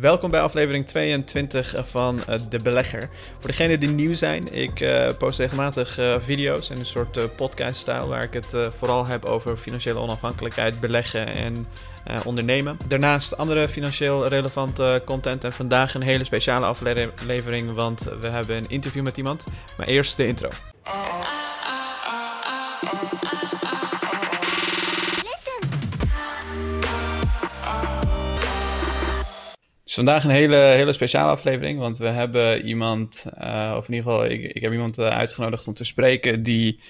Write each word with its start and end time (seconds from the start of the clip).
Welkom 0.00 0.30
bij 0.30 0.40
aflevering 0.40 0.86
22 0.86 1.74
van 1.86 2.20
uh, 2.28 2.36
De 2.48 2.58
Belegger. 2.58 3.08
Voor 3.38 3.50
degenen 3.50 3.80
die 3.80 3.88
nieuw 3.88 4.14
zijn, 4.14 4.52
ik 4.52 4.80
uh, 4.80 5.10
post 5.18 5.38
regelmatig 5.38 5.98
uh, 5.98 6.16
video's 6.24 6.70
in 6.70 6.76
een 6.76 6.86
soort 6.86 7.36
podcast-stijl 7.36 8.08
waar 8.08 8.22
ik 8.22 8.32
het 8.32 8.56
vooral 8.78 9.06
heb 9.06 9.24
over 9.24 9.56
financiële 9.56 9.98
onafhankelijkheid, 9.98 10.80
beleggen 10.80 11.26
en 11.26 11.66
ondernemen. 12.24 12.78
Daarnaast 12.88 13.36
andere 13.36 13.68
financieel 13.68 14.28
relevante 14.28 15.02
content 15.04 15.44
en 15.44 15.52
vandaag 15.52 15.94
een 15.94 16.02
hele 16.02 16.24
speciale 16.24 16.66
aflevering, 16.66 17.74
want 17.74 18.02
we 18.20 18.28
hebben 18.28 18.56
een 18.56 18.68
interview 18.68 19.02
met 19.02 19.16
iemand. 19.16 19.44
Maar 19.76 19.86
eerst 19.86 20.16
de 20.16 20.26
intro. 20.26 20.48
Is 29.94 30.02
vandaag 30.04 30.24
een 30.24 30.30
hele, 30.30 30.56
hele 30.56 30.92
speciale 30.92 31.30
aflevering, 31.30 31.78
want 31.78 31.98
we 31.98 32.06
hebben 32.06 32.66
iemand, 32.66 33.24
uh, 33.40 33.74
of 33.76 33.88
in 33.88 33.94
ieder 33.94 34.10
geval, 34.10 34.24
ik, 34.24 34.42
ik 34.42 34.62
heb 34.62 34.72
iemand 34.72 34.98
uh, 34.98 35.08
uitgenodigd 35.08 35.66
om 35.68 35.74
te 35.74 35.84
spreken 35.84 36.42
die, 36.42 36.80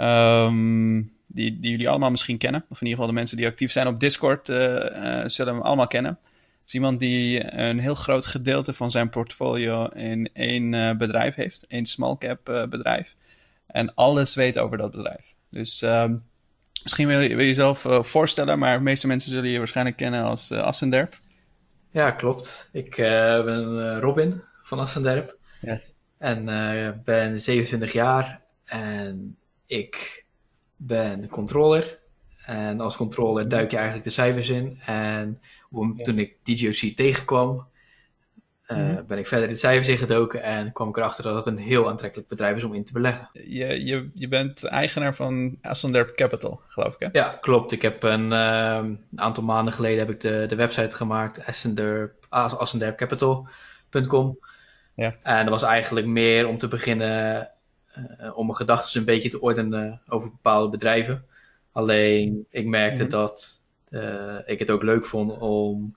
um, 0.00 1.12
die, 1.26 1.60
die 1.60 1.70
jullie 1.70 1.88
allemaal 1.88 2.10
misschien 2.10 2.38
kennen. 2.38 2.64
Of 2.68 2.80
in 2.80 2.86
ieder 2.86 2.90
geval 2.90 3.06
de 3.06 3.12
mensen 3.12 3.36
die 3.36 3.46
actief 3.46 3.72
zijn 3.72 3.86
op 3.86 4.00
Discord 4.00 4.48
uh, 4.48 4.56
zullen 5.26 5.54
hem 5.54 5.62
allemaal 5.62 5.86
kennen. 5.86 6.18
Het 6.20 6.66
is 6.66 6.74
iemand 6.74 7.00
die 7.00 7.58
een 7.58 7.78
heel 7.78 7.94
groot 7.94 8.26
gedeelte 8.26 8.72
van 8.72 8.90
zijn 8.90 9.08
portfolio 9.08 9.86
in 9.86 10.30
één 10.32 10.98
bedrijf 10.98 11.34
heeft, 11.34 11.66
één 11.68 11.86
small 11.86 12.16
cap 12.18 12.66
bedrijf. 12.70 13.16
En 13.66 13.94
alles 13.94 14.34
weet 14.34 14.58
over 14.58 14.78
dat 14.78 14.90
bedrijf. 14.90 15.34
Dus 15.50 15.82
um, 15.82 16.24
misschien 16.82 17.06
wil 17.06 17.20
je, 17.20 17.28
wil 17.28 17.38
je 17.38 17.46
jezelf 17.46 17.86
voorstellen, 18.00 18.58
maar 18.58 18.76
de 18.76 18.82
meeste 18.82 19.06
mensen 19.06 19.30
zullen 19.30 19.50
je 19.50 19.58
waarschijnlijk 19.58 19.96
kennen 19.96 20.24
als 20.24 20.52
Assenderp. 20.52 21.18
Ja, 21.90 22.10
klopt. 22.10 22.68
Ik 22.72 22.98
uh, 22.98 23.44
ben 23.44 23.94
eh, 23.94 24.00
Robin 24.00 24.42
van 24.62 24.78
Assenderp. 24.78 25.36
Ja. 25.60 25.80
En 26.18 26.48
uh, 26.48 26.90
ben 27.04 27.40
27 27.40 27.92
jaar 27.92 28.40
en 28.64 29.36
ik 29.66 30.24
ben 30.76 31.28
controller. 31.28 31.98
En 32.46 32.80
als 32.80 32.96
controller 32.96 33.48
duik 33.48 33.70
je 33.70 33.76
eigenlijk 33.76 34.06
de 34.06 34.12
cijfers 34.12 34.48
in. 34.48 34.78
En 34.86 35.40
toen 36.02 36.18
ik 36.18 36.36
DGOC 36.42 36.96
tegenkwam, 36.96 37.66
uh, 38.68 38.98
ben 39.06 39.18
ik 39.18 39.26
verder 39.26 39.48
de 39.48 39.54
cijfers 39.54 39.88
ingedoken 39.88 40.42
en 40.42 40.72
kwam 40.72 40.88
ik 40.88 40.96
erachter 40.96 41.24
dat 41.24 41.34
het 41.34 41.46
een 41.46 41.58
heel 41.58 41.88
aantrekkelijk 41.88 42.28
bedrijf 42.28 42.56
is 42.56 42.64
om 42.64 42.74
in 42.74 42.84
te 42.84 42.92
beleggen. 42.92 43.28
Je, 43.32 43.84
je, 43.84 44.10
je 44.14 44.28
bent 44.28 44.64
eigenaar 44.64 45.14
van 45.14 45.58
Assenderp 45.62 46.16
Capital, 46.16 46.60
geloof 46.68 46.94
ik 46.94 46.98
hè? 46.98 47.08
Ja, 47.12 47.38
klopt. 47.40 47.72
Ik 47.72 47.82
heb 47.82 48.02
een, 48.02 48.30
uh, 48.30 48.84
aantal 49.16 49.44
maanden 49.44 49.74
geleden 49.74 49.98
heb 49.98 50.10
ik 50.10 50.20
de, 50.20 50.44
de 50.48 50.56
website 50.56 50.96
gemaakt, 50.96 51.40
assenderpcapital.com. 52.28 54.38
Ja. 54.94 55.14
En 55.22 55.44
dat 55.44 55.60
was 55.60 55.62
eigenlijk 55.62 56.06
meer 56.06 56.48
om 56.48 56.58
te 56.58 56.68
beginnen 56.68 57.50
uh, 58.20 58.38
om 58.38 58.46
mijn 58.46 58.58
gedachten 58.58 59.00
een 59.00 59.06
beetje 59.06 59.30
te 59.30 59.40
ordenen 59.40 60.00
over 60.08 60.30
bepaalde 60.30 60.68
bedrijven. 60.68 61.24
Alleen 61.72 62.46
ik 62.50 62.66
merkte 62.66 63.04
mm 63.04 63.10
-hmm. 63.10 63.18
dat 63.18 63.60
ik 64.46 64.58
het 64.58 64.70
ook 64.70 64.82
leuk 64.82 65.04
vond 65.04 65.38
om 65.38 65.96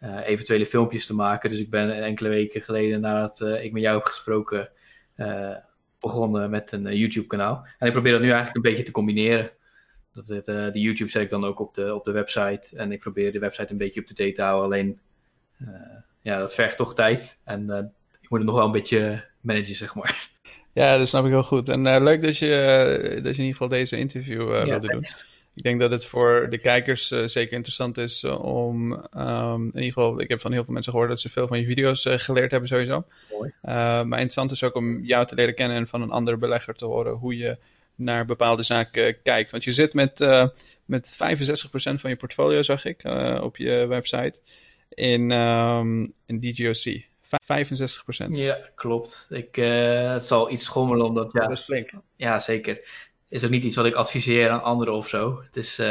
uh, 0.00 0.28
eventuele 0.28 0.66
filmpjes 0.66 1.06
te 1.06 1.14
maken. 1.14 1.50
Dus 1.50 1.58
ik 1.58 1.70
ben 1.70 2.02
enkele 2.02 2.28
weken 2.28 2.62
geleden 2.62 3.00
nadat 3.00 3.40
uh, 3.40 3.64
ik 3.64 3.72
met 3.72 3.82
jou 3.82 3.96
heb 3.96 4.06
gesproken 4.06 4.68
uh, 5.16 5.56
begonnen 6.00 6.50
met 6.50 6.72
een 6.72 6.96
YouTube 6.96 7.26
kanaal. 7.26 7.66
En 7.78 7.86
ik 7.86 7.92
probeer 7.92 8.12
dat 8.12 8.20
nu 8.20 8.26
eigenlijk 8.26 8.56
een 8.56 8.70
beetje 8.70 8.82
te 8.82 8.92
combineren. 8.92 9.50
Dat 10.14 10.26
het, 10.26 10.44
de 10.44 10.80
YouTube 10.80 11.10
zet 11.10 11.22
ik 11.22 11.28
dan 11.28 11.44
ook 11.44 11.60
op 11.60 11.74
de, 11.74 11.94
op 11.94 12.04
de 12.04 12.12
website. 12.12 12.76
En 12.76 12.92
ik 12.92 13.00
probeer 13.00 13.32
de 13.32 13.38
website 13.38 13.72
een 13.72 13.78
beetje 13.78 14.00
up-to-date 14.00 14.32
te 14.32 14.42
houden. 14.42 14.64
Alleen, 14.64 15.00
ja, 16.22 16.38
dat 16.38 16.54
vergt 16.54 16.76
toch 16.76 16.94
tijd. 16.94 17.38
En 17.44 17.92
ik 18.20 18.30
moet 18.30 18.38
het 18.38 18.48
nog 18.48 18.56
wel 18.56 18.64
een 18.64 18.72
beetje 18.72 19.24
managen, 19.40 19.74
zeg 19.74 19.94
maar. 19.94 20.30
Ja, 20.72 20.98
dat 20.98 21.08
snap 21.08 21.24
ik 21.24 21.30
heel 21.30 21.42
goed. 21.42 21.68
En 21.68 22.02
leuk 22.02 22.22
dat 22.22 22.38
je, 22.38 22.48
dat 23.22 23.36
je 23.36 23.42
in 23.42 23.46
ieder 23.46 23.52
geval 23.52 23.68
deze 23.68 23.96
interview 23.96 24.54
ja, 24.54 24.64
wilde 24.64 24.88
doen. 24.88 25.04
Ik 25.60 25.66
denk 25.66 25.80
dat 25.80 25.90
het 25.90 26.06
voor 26.06 26.46
de 26.50 26.58
kijkers 26.58 27.10
uh, 27.10 27.26
zeker 27.26 27.52
interessant 27.52 27.98
is 27.98 28.22
uh, 28.22 28.44
om, 28.44 28.92
um, 29.16 29.62
in 29.62 29.82
ieder 29.82 29.92
geval, 29.92 30.20
ik 30.20 30.28
heb 30.28 30.40
van 30.40 30.52
heel 30.52 30.64
veel 30.64 30.72
mensen 30.72 30.92
gehoord 30.92 31.10
dat 31.10 31.20
ze 31.20 31.28
veel 31.28 31.46
van 31.46 31.60
je 31.60 31.66
video's 31.66 32.04
uh, 32.04 32.18
geleerd 32.18 32.50
hebben 32.50 32.68
sowieso. 32.68 33.04
Mooi. 33.30 33.52
maar 33.62 34.04
interessant 34.04 34.50
is 34.50 34.62
ook 34.62 34.74
om 34.74 35.04
jou 35.04 35.26
te 35.26 35.34
leren 35.34 35.54
kennen 35.54 35.76
en 35.76 35.88
van 35.88 36.02
een 36.02 36.10
andere 36.10 36.36
belegger 36.36 36.74
te 36.74 36.84
horen 36.84 37.12
hoe 37.12 37.36
je 37.36 37.58
naar 37.94 38.24
bepaalde 38.26 38.62
zaken 38.62 39.22
kijkt. 39.22 39.50
Want 39.50 39.64
je 39.64 39.70
zit 39.70 39.94
met, 39.94 40.18
met 40.84 41.12
65% 41.12 41.16
van 41.72 42.10
je 42.10 42.16
portfolio, 42.16 42.62
zag 42.62 42.84
ik, 42.84 43.04
op 43.40 43.56
je 43.56 43.86
website, 43.86 44.34
in, 44.88 45.30
um, 45.30 46.12
in 46.26 46.40
DGOC. 46.40 47.08
65%. 47.30 48.30
Ja, 48.30 48.58
klopt. 48.74 49.26
Ik, 49.30 49.56
het 49.56 50.26
zal 50.26 50.50
iets 50.50 50.64
schommelen 50.64 51.06
omdat... 51.06 51.32
Ja, 51.32 51.40
dat 51.40 51.58
is 51.58 51.64
flink. 51.64 51.90
Ja, 52.16 52.38
zeker 52.38 52.82
is 53.30 53.44
ook 53.44 53.50
niet 53.50 53.64
iets 53.64 53.76
wat 53.76 53.84
ik 53.84 53.94
adviseer 53.94 54.50
aan 54.50 54.62
anderen 54.62 54.94
of 54.94 55.08
zo. 55.08 55.42
Het 55.44 55.56
is, 55.56 55.78
uh, 55.78 55.86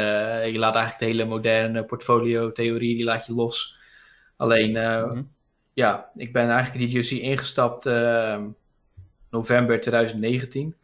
je 0.52 0.58
laat 0.58 0.74
eigenlijk 0.74 0.98
de 0.98 1.04
hele 1.04 1.24
moderne 1.24 1.84
portfolio-theorie, 1.84 2.96
die 2.96 3.04
laat 3.04 3.26
je 3.26 3.34
los. 3.34 3.76
Alleen, 4.36 4.70
mm 4.70 5.10
-hmm. 5.10 5.30
ja, 5.72 6.10
ik 6.16 6.32
ben 6.32 6.50
eigenlijk 6.50 6.90
DGOC 6.90 7.18
ingestapt 7.18 7.86
uh, 7.86 8.38
november 9.30 9.80
2019. 9.80 10.74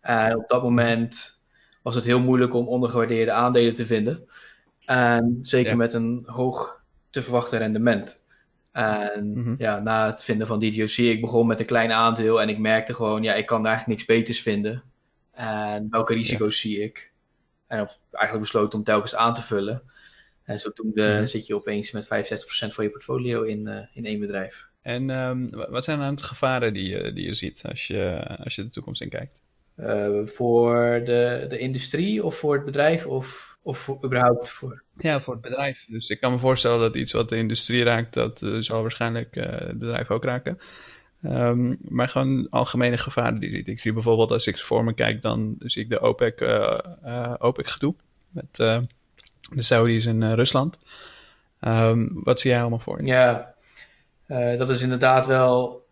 En 0.00 0.36
op 0.36 0.48
dat 0.48 0.62
moment 0.62 1.40
was 1.82 1.94
het 1.94 2.04
heel 2.04 2.20
moeilijk 2.20 2.54
om 2.54 2.68
ondergewaardeerde 2.68 3.32
aandelen 3.32 3.74
te 3.74 3.86
vinden. 3.86 4.28
En 4.84 5.38
zeker 5.42 5.70
ja. 5.70 5.76
met 5.76 5.92
een 5.92 6.22
hoog 6.26 6.80
te 7.10 7.22
verwachten 7.22 7.58
rendement. 7.58 8.22
En 8.72 9.32
mm 9.34 9.44
-hmm. 9.44 9.54
ja, 9.58 9.78
na 9.78 10.06
het 10.06 10.24
vinden 10.24 10.46
van 10.46 10.58
DGOC, 10.58 10.96
ik 10.96 11.20
begon 11.20 11.46
met 11.46 11.60
een 11.60 11.66
klein 11.66 11.92
aandeel 11.92 12.40
en 12.40 12.48
ik 12.48 12.58
merkte 12.58 12.94
gewoon, 12.94 13.22
ja, 13.22 13.34
ik 13.34 13.46
kan 13.46 13.62
daar 13.62 13.72
eigenlijk 13.72 14.00
niks 14.00 14.18
beters 14.18 14.42
vinden. 14.42 14.82
En 15.38 15.86
welke 15.90 16.14
risico's 16.14 16.60
zie 16.60 16.80
ik? 16.82 17.12
En 17.66 17.80
of 17.80 17.98
eigenlijk 18.10 18.44
besloten 18.44 18.78
om 18.78 18.84
telkens 18.84 19.14
aan 19.14 19.34
te 19.34 19.42
vullen. 19.42 19.82
En 20.42 20.58
zodoende 20.58 21.16
-hmm. 21.16 21.26
zit 21.26 21.46
je 21.46 21.54
opeens 21.54 21.90
met 21.90 22.06
65% 22.06 22.08
van 22.68 22.84
je 22.84 22.90
portfolio 22.90 23.42
in, 23.42 23.66
uh, 23.66 23.78
in 23.92 24.04
één 24.04 24.20
bedrijf. 24.20 24.68
En 24.82 25.10
um, 25.10 25.50
wat 25.50 25.84
zijn 25.84 25.98
dan 25.98 26.14
de 26.14 26.22
gevaren 26.22 26.72
die 26.72 26.88
je, 26.88 27.12
die 27.12 27.24
je 27.24 27.34
ziet 27.34 27.62
als 27.68 27.86
je, 27.86 28.24
als 28.44 28.54
je 28.54 28.62
de 28.62 28.70
toekomst 28.70 29.00
in 29.00 29.08
kijkt? 29.08 29.42
Uh, 29.76 30.26
voor 30.26 31.02
de, 31.04 31.46
de 31.48 31.58
industrie 31.58 32.24
of 32.24 32.36
voor 32.36 32.54
het 32.54 32.64
bedrijf 32.64 33.06
of, 33.06 33.58
of 33.62 33.78
voor, 33.78 34.04
überhaupt 34.04 34.48
voor? 34.50 34.82
Ja, 34.96 35.20
voor 35.20 35.32
het 35.32 35.42
bedrijf. 35.42 35.84
Dus 35.88 36.08
ik 36.08 36.20
kan 36.20 36.32
me 36.32 36.38
voorstellen 36.38 36.78
dat 36.78 36.96
iets 36.96 37.12
wat 37.12 37.28
de 37.28 37.36
industrie 37.36 37.84
raakt, 37.84 38.14
dat 38.14 38.42
uh, 38.42 38.60
zal 38.60 38.82
waarschijnlijk 38.82 39.34
het 39.34 39.78
bedrijf 39.78 40.10
ook 40.10 40.24
raken. 40.24 40.58
Um, 41.22 41.78
maar 41.80 42.08
gewoon 42.08 42.46
algemene 42.50 42.98
gevaren 42.98 43.40
die 43.40 43.50
ziet. 43.50 43.68
Ik 43.68 43.80
zie 43.80 43.92
bijvoorbeeld 43.92 44.30
als 44.30 44.46
ik 44.46 44.58
voor 44.58 44.84
me 44.84 44.92
kijk, 44.92 45.22
dan 45.22 45.54
zie 45.58 45.82
ik 45.82 45.90
de 45.90 46.00
OPEC, 46.00 46.40
uh, 46.40 46.78
uh, 47.04 47.34
OPEC 47.38 47.66
gedoe 47.66 47.94
met 48.30 48.58
uh, 48.58 48.78
de 49.52 49.62
Saudis 49.62 50.06
en 50.06 50.34
Rusland. 50.34 50.78
Um, 51.60 52.20
wat 52.24 52.40
zie 52.40 52.50
jij 52.50 52.60
allemaal 52.60 52.78
voor? 52.78 53.04
Ja, 53.04 53.54
dat 54.28 54.70
is 54.70 54.82
inderdaad 54.82 55.26
wel, 55.26 55.86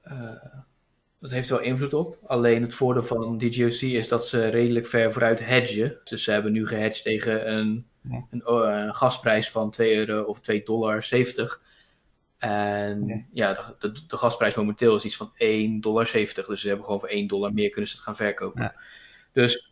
dat 1.20 1.30
heeft 1.30 1.48
wel 1.48 1.60
invloed 1.60 1.94
op. 1.94 2.18
Alleen 2.26 2.62
het 2.62 2.74
voordeel 2.74 3.04
van 3.04 3.38
DGOC 3.38 3.80
is 3.80 4.08
dat 4.08 4.26
ze 4.26 4.48
redelijk 4.48 4.86
ver 4.86 5.12
vooruit 5.12 5.46
hedgen. 5.46 5.96
Dus 6.04 6.24
ze 6.24 6.30
hebben 6.30 6.52
nu 6.52 6.66
gehedged 6.66 7.02
tegen 7.02 7.52
een, 7.52 7.86
ja. 8.00 8.26
een, 8.30 8.52
een 8.52 8.94
gasprijs 8.94 9.50
van 9.50 9.70
2 9.70 9.96
euro 9.96 10.22
of 10.22 10.40
2 10.40 10.62
dollar 10.62 11.02
70. 11.02 11.60
En 12.38 13.26
ja, 13.32 13.48
ja 13.48 13.74
de, 13.78 13.92
de, 13.92 14.06
de, 14.06 14.16
gasprijs 14.16 14.54
momenteel 14.54 14.96
is 14.96 15.04
iets 15.04 15.16
van 15.16 15.30
1,70 15.32 15.80
dollar. 15.80 16.10
Dus 16.12 16.60
ze 16.60 16.68
hebben 16.68 16.84
gewoon 16.84 17.00
voor 17.00 17.08
1 17.08 17.26
dollar 17.26 17.52
meer 17.52 17.70
kunnen 17.70 17.90
ze 17.90 17.96
het 17.96 18.04
gaan 18.04 18.16
verkopen. 18.16 18.62
Ja. 18.62 18.74
Dus. 19.32 19.70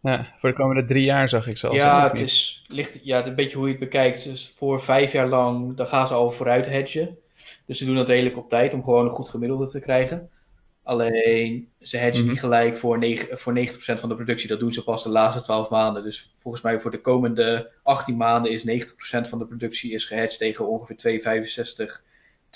Ja, 0.00 0.32
voor 0.38 0.48
de 0.48 0.54
komende 0.54 0.84
drie 0.84 1.04
jaar 1.04 1.28
zag 1.28 1.46
ik 1.46 1.56
zo. 1.56 1.74
Ja, 1.74 2.10
het 2.10 2.20
is, 2.20 2.64
ligt, 2.66 3.04
ja, 3.04 3.16
het 3.16 3.24
is 3.24 3.30
een 3.30 3.36
beetje 3.36 3.56
hoe 3.56 3.66
je 3.66 3.72
het 3.72 3.80
bekijkt. 3.80 4.24
Dus 4.24 4.48
voor 4.48 4.80
vijf 4.80 5.12
jaar 5.12 5.28
lang, 5.28 5.76
dan 5.76 5.86
gaan 5.86 6.06
ze 6.06 6.14
al 6.14 6.30
vooruit 6.30 6.66
hedgen. 6.66 7.18
Dus 7.66 7.78
ze 7.78 7.84
doen 7.84 7.94
dat 7.94 8.08
redelijk 8.08 8.36
op 8.36 8.48
tijd 8.48 8.74
om 8.74 8.84
gewoon 8.84 9.04
een 9.04 9.10
goed 9.10 9.28
gemiddelde 9.28 9.66
te 9.66 9.80
krijgen. 9.80 10.30
Alleen 10.86 11.68
ze 11.80 11.96
hedgen 11.96 12.14
mm-hmm. 12.14 12.30
niet 12.30 12.40
gelijk 12.40 12.76
voor, 12.76 12.98
9, 12.98 13.38
voor 13.38 13.58
90% 13.58 13.70
van 13.74 14.08
de 14.08 14.14
productie. 14.14 14.48
Dat 14.48 14.60
doen 14.60 14.72
ze 14.72 14.84
pas 14.84 15.02
de 15.02 15.08
laatste 15.08 15.42
12 15.42 15.70
maanden. 15.70 16.02
Dus 16.02 16.34
volgens 16.38 16.62
mij 16.62 16.80
voor 16.80 16.90
de 16.90 17.00
komende 17.00 17.72
18 17.82 18.16
maanden 18.16 18.52
is 18.52 18.86
90% 18.86 19.28
van 19.28 19.38
de 19.38 19.46
productie 19.46 19.92
is 19.92 20.04
gehedged 20.04 20.38
tegen 20.38 20.68
ongeveer 20.68 21.20
2,65, 21.78 22.02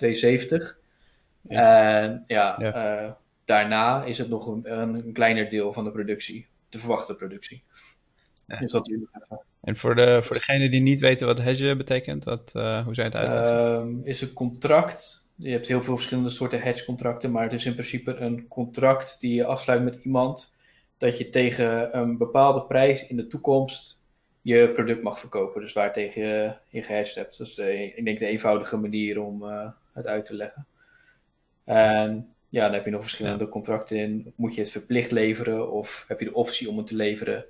2,70. 0.04 0.78
Ja. 1.40 2.00
En 2.00 2.24
ja, 2.26 2.56
ja. 2.58 3.02
Uh, 3.02 3.12
daarna 3.44 4.04
is 4.04 4.18
het 4.18 4.28
nog 4.28 4.46
een, 4.46 4.80
een, 4.80 5.12
kleiner 5.12 5.48
deel 5.48 5.72
van 5.72 5.84
de 5.84 5.92
productie, 5.92 6.46
de 6.68 6.78
verwachte 6.78 7.14
productie. 7.14 7.62
Ja. 8.46 8.58
Dus 8.58 8.72
dat 8.72 8.90
even. 8.90 9.08
En 9.60 9.76
voor, 9.76 9.94
de, 9.94 10.22
voor 10.22 10.36
degene 10.36 10.70
die 10.70 10.80
niet 10.80 11.00
weten 11.00 11.26
wat 11.26 11.38
hedge 11.38 11.76
betekent, 11.76 12.24
wat, 12.24 12.52
uh, 12.56 12.84
hoe 12.84 12.94
je 12.94 13.02
het 13.02 13.14
uitleggen? 13.14 13.80
Um, 13.80 14.00
is 14.04 14.20
een 14.20 14.32
contract 14.32 15.19
je 15.40 15.50
hebt 15.50 15.66
heel 15.66 15.82
veel 15.82 15.96
verschillende 15.96 16.30
soorten 16.30 16.60
hedge 16.60 16.84
contracten, 16.84 17.30
maar 17.30 17.42
het 17.42 17.52
is 17.52 17.66
in 17.66 17.74
principe 17.74 18.14
een 18.14 18.48
contract 18.48 19.20
die 19.20 19.34
je 19.34 19.44
afsluit 19.44 19.82
met 19.82 20.04
iemand 20.04 20.56
dat 20.98 21.18
je 21.18 21.30
tegen 21.30 21.98
een 21.98 22.18
bepaalde 22.18 22.62
prijs 22.62 23.06
in 23.06 23.16
de 23.16 23.26
toekomst 23.26 24.02
je 24.42 24.70
product 24.74 25.02
mag 25.02 25.20
verkopen. 25.20 25.60
Dus 25.60 25.72
waar 25.72 25.92
tegen 25.92 26.22
je 26.22 26.54
in 26.68 26.84
gehedged 26.84 27.14
hebt. 27.14 27.38
Dat 27.38 27.46
is 27.46 27.54
de, 27.54 27.94
ik 27.94 28.04
denk 28.04 28.18
de 28.18 28.26
eenvoudige 28.26 28.76
manier 28.76 29.20
om 29.20 29.42
het 29.92 30.06
uit 30.06 30.24
te 30.24 30.34
leggen. 30.34 30.66
En 31.64 32.34
ja, 32.48 32.64
dan 32.64 32.74
heb 32.74 32.84
je 32.84 32.90
nog 32.90 33.02
verschillende 33.02 33.48
contracten 33.48 33.96
in. 33.96 34.32
Moet 34.36 34.54
je 34.54 34.60
het 34.60 34.70
verplicht 34.70 35.10
leveren 35.10 35.72
of 35.72 36.04
heb 36.08 36.18
je 36.18 36.24
de 36.24 36.34
optie 36.34 36.68
om 36.68 36.76
het 36.76 36.86
te 36.86 36.96
leveren? 36.96 37.44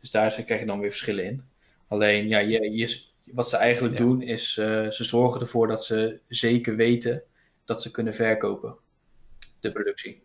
Dus 0.00 0.10
daar 0.10 0.42
krijg 0.42 0.60
je 0.60 0.66
dan 0.66 0.80
weer 0.80 0.90
verschillen 0.90 1.24
in. 1.24 1.44
Alleen, 1.88 2.28
ja, 2.28 2.38
je, 2.38 2.76
je, 2.76 3.02
wat 3.32 3.48
ze 3.48 3.56
eigenlijk 3.56 3.96
doen 3.96 4.22
is, 4.22 4.56
uh, 4.56 4.90
ze 4.90 5.04
zorgen 5.04 5.40
ervoor 5.40 5.68
dat 5.68 5.84
ze 5.84 6.20
zeker 6.28 6.76
weten 6.76 7.22
dat 7.64 7.82
ze 7.82 7.90
kunnen 7.90 8.14
verkopen, 8.14 8.76
de 9.60 9.72
productie. 9.72 10.22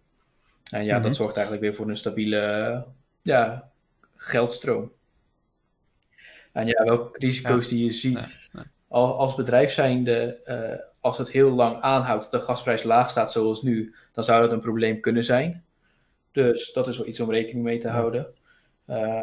En 0.69 0.85
ja, 0.85 0.95
dat 0.95 1.03
mhm. 1.03 1.13
zorgt 1.13 1.35
eigenlijk 1.35 1.65
weer 1.65 1.75
voor 1.75 1.89
een 1.89 1.97
stabiele 1.97 2.85
ja, 3.21 3.71
geldstroom. 4.15 4.91
En 6.51 6.67
ja, 6.67 6.83
welke 6.83 7.17
risico's 7.17 7.67
die 7.67 7.83
je 7.83 7.91
ziet 7.91 8.49
als 8.87 9.35
bedrijf 9.35 9.71
zijnde, 9.71 10.39
uh, 10.45 10.85
als 10.99 11.17
het 11.17 11.31
heel 11.31 11.51
lang 11.51 11.81
aanhoudt 11.81 12.31
dat 12.31 12.41
de 12.41 12.47
gasprijs 12.47 12.83
laag 12.83 13.09
staat 13.09 13.31
zoals 13.31 13.61
nu, 13.61 13.95
dan 14.11 14.23
zou 14.23 14.41
dat 14.41 14.51
een 14.51 14.59
probleem 14.59 14.99
kunnen 14.99 15.23
zijn. 15.23 15.63
Dus 16.31 16.73
dat 16.73 16.87
is 16.87 16.97
wel 16.97 17.07
iets 17.07 17.19
om 17.19 17.31
rekening 17.31 17.65
mee 17.65 17.77
te 17.77 17.89
houden. 17.89 18.27
Uh, 18.87 19.21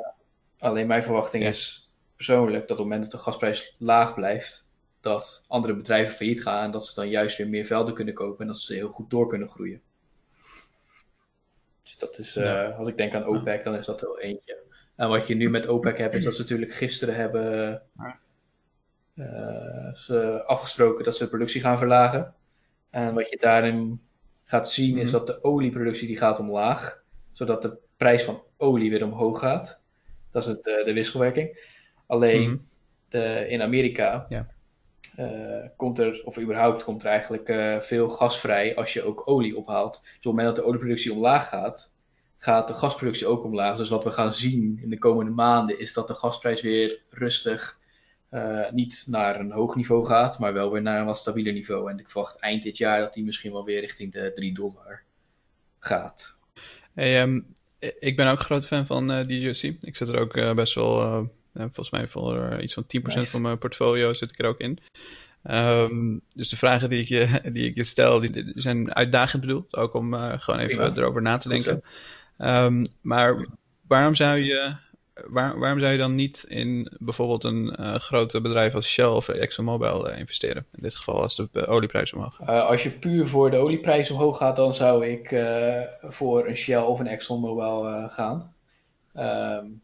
alleen 0.59 0.87
mijn 0.87 1.03
verwachting 1.03 1.45
is 1.45 1.84
persoonlijk 2.17 2.69
dat 2.69 2.71
op 2.71 2.77
het 2.77 2.87
moment 2.87 3.03
dat 3.03 3.11
de 3.11 3.19
gasprijs 3.19 3.75
laag 3.79 4.15
blijft, 4.15 4.67
dat 5.01 5.45
andere 5.49 5.75
bedrijven 5.75 6.15
failliet 6.15 6.43
gaan 6.43 6.65
en 6.65 6.71
dat 6.71 6.87
ze 6.87 6.95
dan 6.95 7.09
juist 7.09 7.37
weer 7.37 7.49
meer 7.49 7.65
velden 7.65 7.95
kunnen 7.95 8.15
kopen 8.15 8.41
en 8.41 8.47
dat 8.47 8.57
ze 8.57 8.75
heel 8.75 8.91
goed 8.91 9.11
door 9.11 9.29
kunnen 9.29 9.49
groeien. 9.49 9.83
Dus 11.83 11.99
dat 11.99 12.19
is, 12.19 12.37
uh, 12.37 12.79
als 12.79 12.89
ik 12.89 12.97
denk 12.97 13.15
aan 13.15 13.27
OPEC, 13.27 13.65
dan 13.65 13.75
is 13.75 13.87
dat 13.87 14.01
wel 14.01 14.21
eentje. 14.21 14.63
En 14.97 15.09
wat 15.09 15.27
je 15.27 15.35
nu 15.35 15.51
met 15.51 15.69
OPEC 15.69 15.99
hebt, 15.99 16.15
is 16.15 16.25
dat 16.25 16.35
ze 16.35 16.41
natuurlijk 16.41 16.73
gisteren 16.73 17.15
hebben 17.15 17.83
uh, 19.15 19.95
ze 19.95 20.45
afgesproken 20.47 21.05
dat 21.05 21.17
ze 21.17 21.23
de 21.23 21.31
productie 21.31 21.61
gaan 21.61 21.79
verlagen. 21.79 22.35
En 22.91 23.15
wat 23.15 23.31
je 23.31 23.37
daarin 23.37 24.01
gaat 24.45 24.71
zien 24.71 24.99
is 24.99 25.11
mhm. 25.11 25.13
dat 25.13 25.27
de 25.27 25.45
olieproductie 25.45 26.07
die 26.07 26.17
gaat 26.17 26.39
omlaag, 26.39 27.05
zodat 27.33 27.63
de 27.63 27.79
prijs 27.97 28.25
van 28.25 28.43
olie 28.57 28.91
weer 28.91 29.05
omhoog 29.05 29.39
gaat. 29.39 29.81
Dat 30.31 30.43
is 30.43 30.49
het, 30.49 30.63
de 30.63 30.93
wisselwerking. 30.93 31.73
Alleen 32.07 32.51
mhm. 32.51 32.59
de, 33.09 33.47
in 33.49 33.63
Amerika 33.63 34.27
ja. 34.29 34.49
uh, 35.19 35.69
komt 35.77 35.99
er, 35.99 36.23
of 36.25 36.39
überhaupt 36.39 36.85
komt 36.85 37.03
er 37.03 37.09
eigenlijk 37.09 37.49
uh, 37.49 37.81
veel 37.81 38.09
gas 38.09 38.41
vrij 38.41 38.77
als 38.77 38.93
je 38.93 39.03
ook 39.03 39.23
olie 39.29 39.57
ophaalt. 39.57 39.93
Dus 39.93 40.11
op 40.11 40.15
het 40.15 40.25
moment 40.25 40.47
dat 40.47 40.57
de 40.57 40.65
olieproductie 40.65 41.13
omlaag 41.13 41.49
gaat, 41.49 41.93
gaat 42.45 42.69
de 42.69 42.75
gasproductie 42.75 43.27
ook 43.27 43.45
omlaag. 43.45 43.77
Dus 43.77 43.89
wat 43.89 44.05
we 44.05 44.11
gaan 44.11 44.33
zien 44.33 44.79
in 44.83 44.91
de 44.91 44.99
komende 44.99 45.31
maanden 45.31 45.79
is 45.79 45.93
dat 45.93 46.07
de 46.09 46.15
gasprijs 46.15 46.63
weer 46.63 47.03
rustig 47.11 47.79
uh, 48.31 48.71
niet 48.71 49.05
naar 49.09 49.41
een 49.41 49.53
hoog 49.53 49.77
niveau 49.77 50.05
gaat, 50.07 50.39
maar 50.39 50.53
wel 50.53 50.73
weer 50.73 50.83
naar 50.83 51.01
een 51.01 51.07
wat 51.07 51.19
stabieler 51.19 51.53
niveau. 51.53 51.91
En 51.91 51.99
ik 51.99 52.11
verwacht 52.11 52.39
eind 52.39 52.63
dit 52.63 52.77
jaar 52.77 53.01
dat 53.01 53.15
die 53.15 53.25
misschien 53.25 53.53
wel 53.53 53.65
weer 53.65 53.81
richting 53.81 54.13
de 54.13 54.33
3 54.35 54.55
dollar 54.55 55.03
gaat. 55.79 56.35
Hey, 56.95 57.23
um, 57.23 57.47
ik 57.99 58.17
ben 58.17 58.27
ook 58.27 58.41
groot 58.41 58.67
fan 58.67 58.87
van 58.87 59.11
uh, 59.11 59.27
DJC. 59.27 59.63
Ik 59.81 59.97
zit 59.97 60.09
er 60.09 60.19
ook 60.21 60.37
uh, 60.37 60.55
best 60.55 60.75
wel, 60.75 61.31
volgens 61.55 61.91
mij 61.91 62.09
voor 62.09 62.61
iets 62.63 62.75
van 62.75 62.85
10% 62.85 62.87
nice. 63.03 63.31
van 63.31 63.43
mijn 63.43 63.59
portfolio 63.59 64.13
zit 64.13 64.31
ik 64.31 64.39
er 64.39 64.47
ook 64.47 64.59
in. 64.59 64.79
Um, 65.51 66.21
dus 66.35 66.49
de 66.49 66.57
vragen 66.57 66.89
die 66.89 67.01
ik 67.01 67.09
je, 67.09 67.41
die 67.53 67.69
ik 67.69 67.75
je 67.75 67.85
stel, 67.85 68.21
die, 68.21 68.31
die 68.31 68.53
zijn 68.55 68.95
uitdagend 68.95 69.43
bedoeld. 69.43 69.77
Ook 69.77 69.95
om 69.95 70.15
gewoon 70.15 70.61
even 70.61 70.99
erover 70.99 71.23
na 71.23 71.37
te 71.37 71.49
denken. 71.49 71.83
Um, 72.39 72.87
maar 73.01 73.47
waarom 73.87 74.15
zou 74.15 74.39
je 74.39 74.77
waar, 75.15 75.59
waarom 75.59 75.79
zou 75.79 75.93
je 75.93 75.99
dan 75.99 76.15
niet 76.15 76.45
in 76.49 76.93
bijvoorbeeld 76.99 77.45
een 77.45 77.77
uh, 77.81 77.95
grote 77.95 78.41
bedrijf 78.41 78.75
als 78.75 78.89
Shell 78.89 79.07
of 79.07 79.29
ExxonMobil 79.29 80.11
uh, 80.11 80.19
investeren? 80.19 80.67
In 80.73 80.83
dit 80.83 80.95
geval 80.95 81.23
als 81.23 81.37
de 81.53 81.67
olieprijs 81.67 82.13
omhoog 82.13 82.37
gaat. 82.37 82.69
als 82.69 82.83
je 82.83 82.91
puur 82.91 83.27
voor 83.27 83.51
de 83.51 83.57
olieprijs 83.57 84.11
omhoog 84.11 84.37
gaat, 84.37 84.57
dan 84.57 84.75
zou 84.75 85.07
ik 85.07 85.29
voor 86.01 86.47
een 86.47 86.57
Shell 86.57 86.83
of 86.83 87.01
een 87.01 87.07
ExxonMobil 87.07 88.09
gaan. 88.11 88.55
Um, 89.17 89.83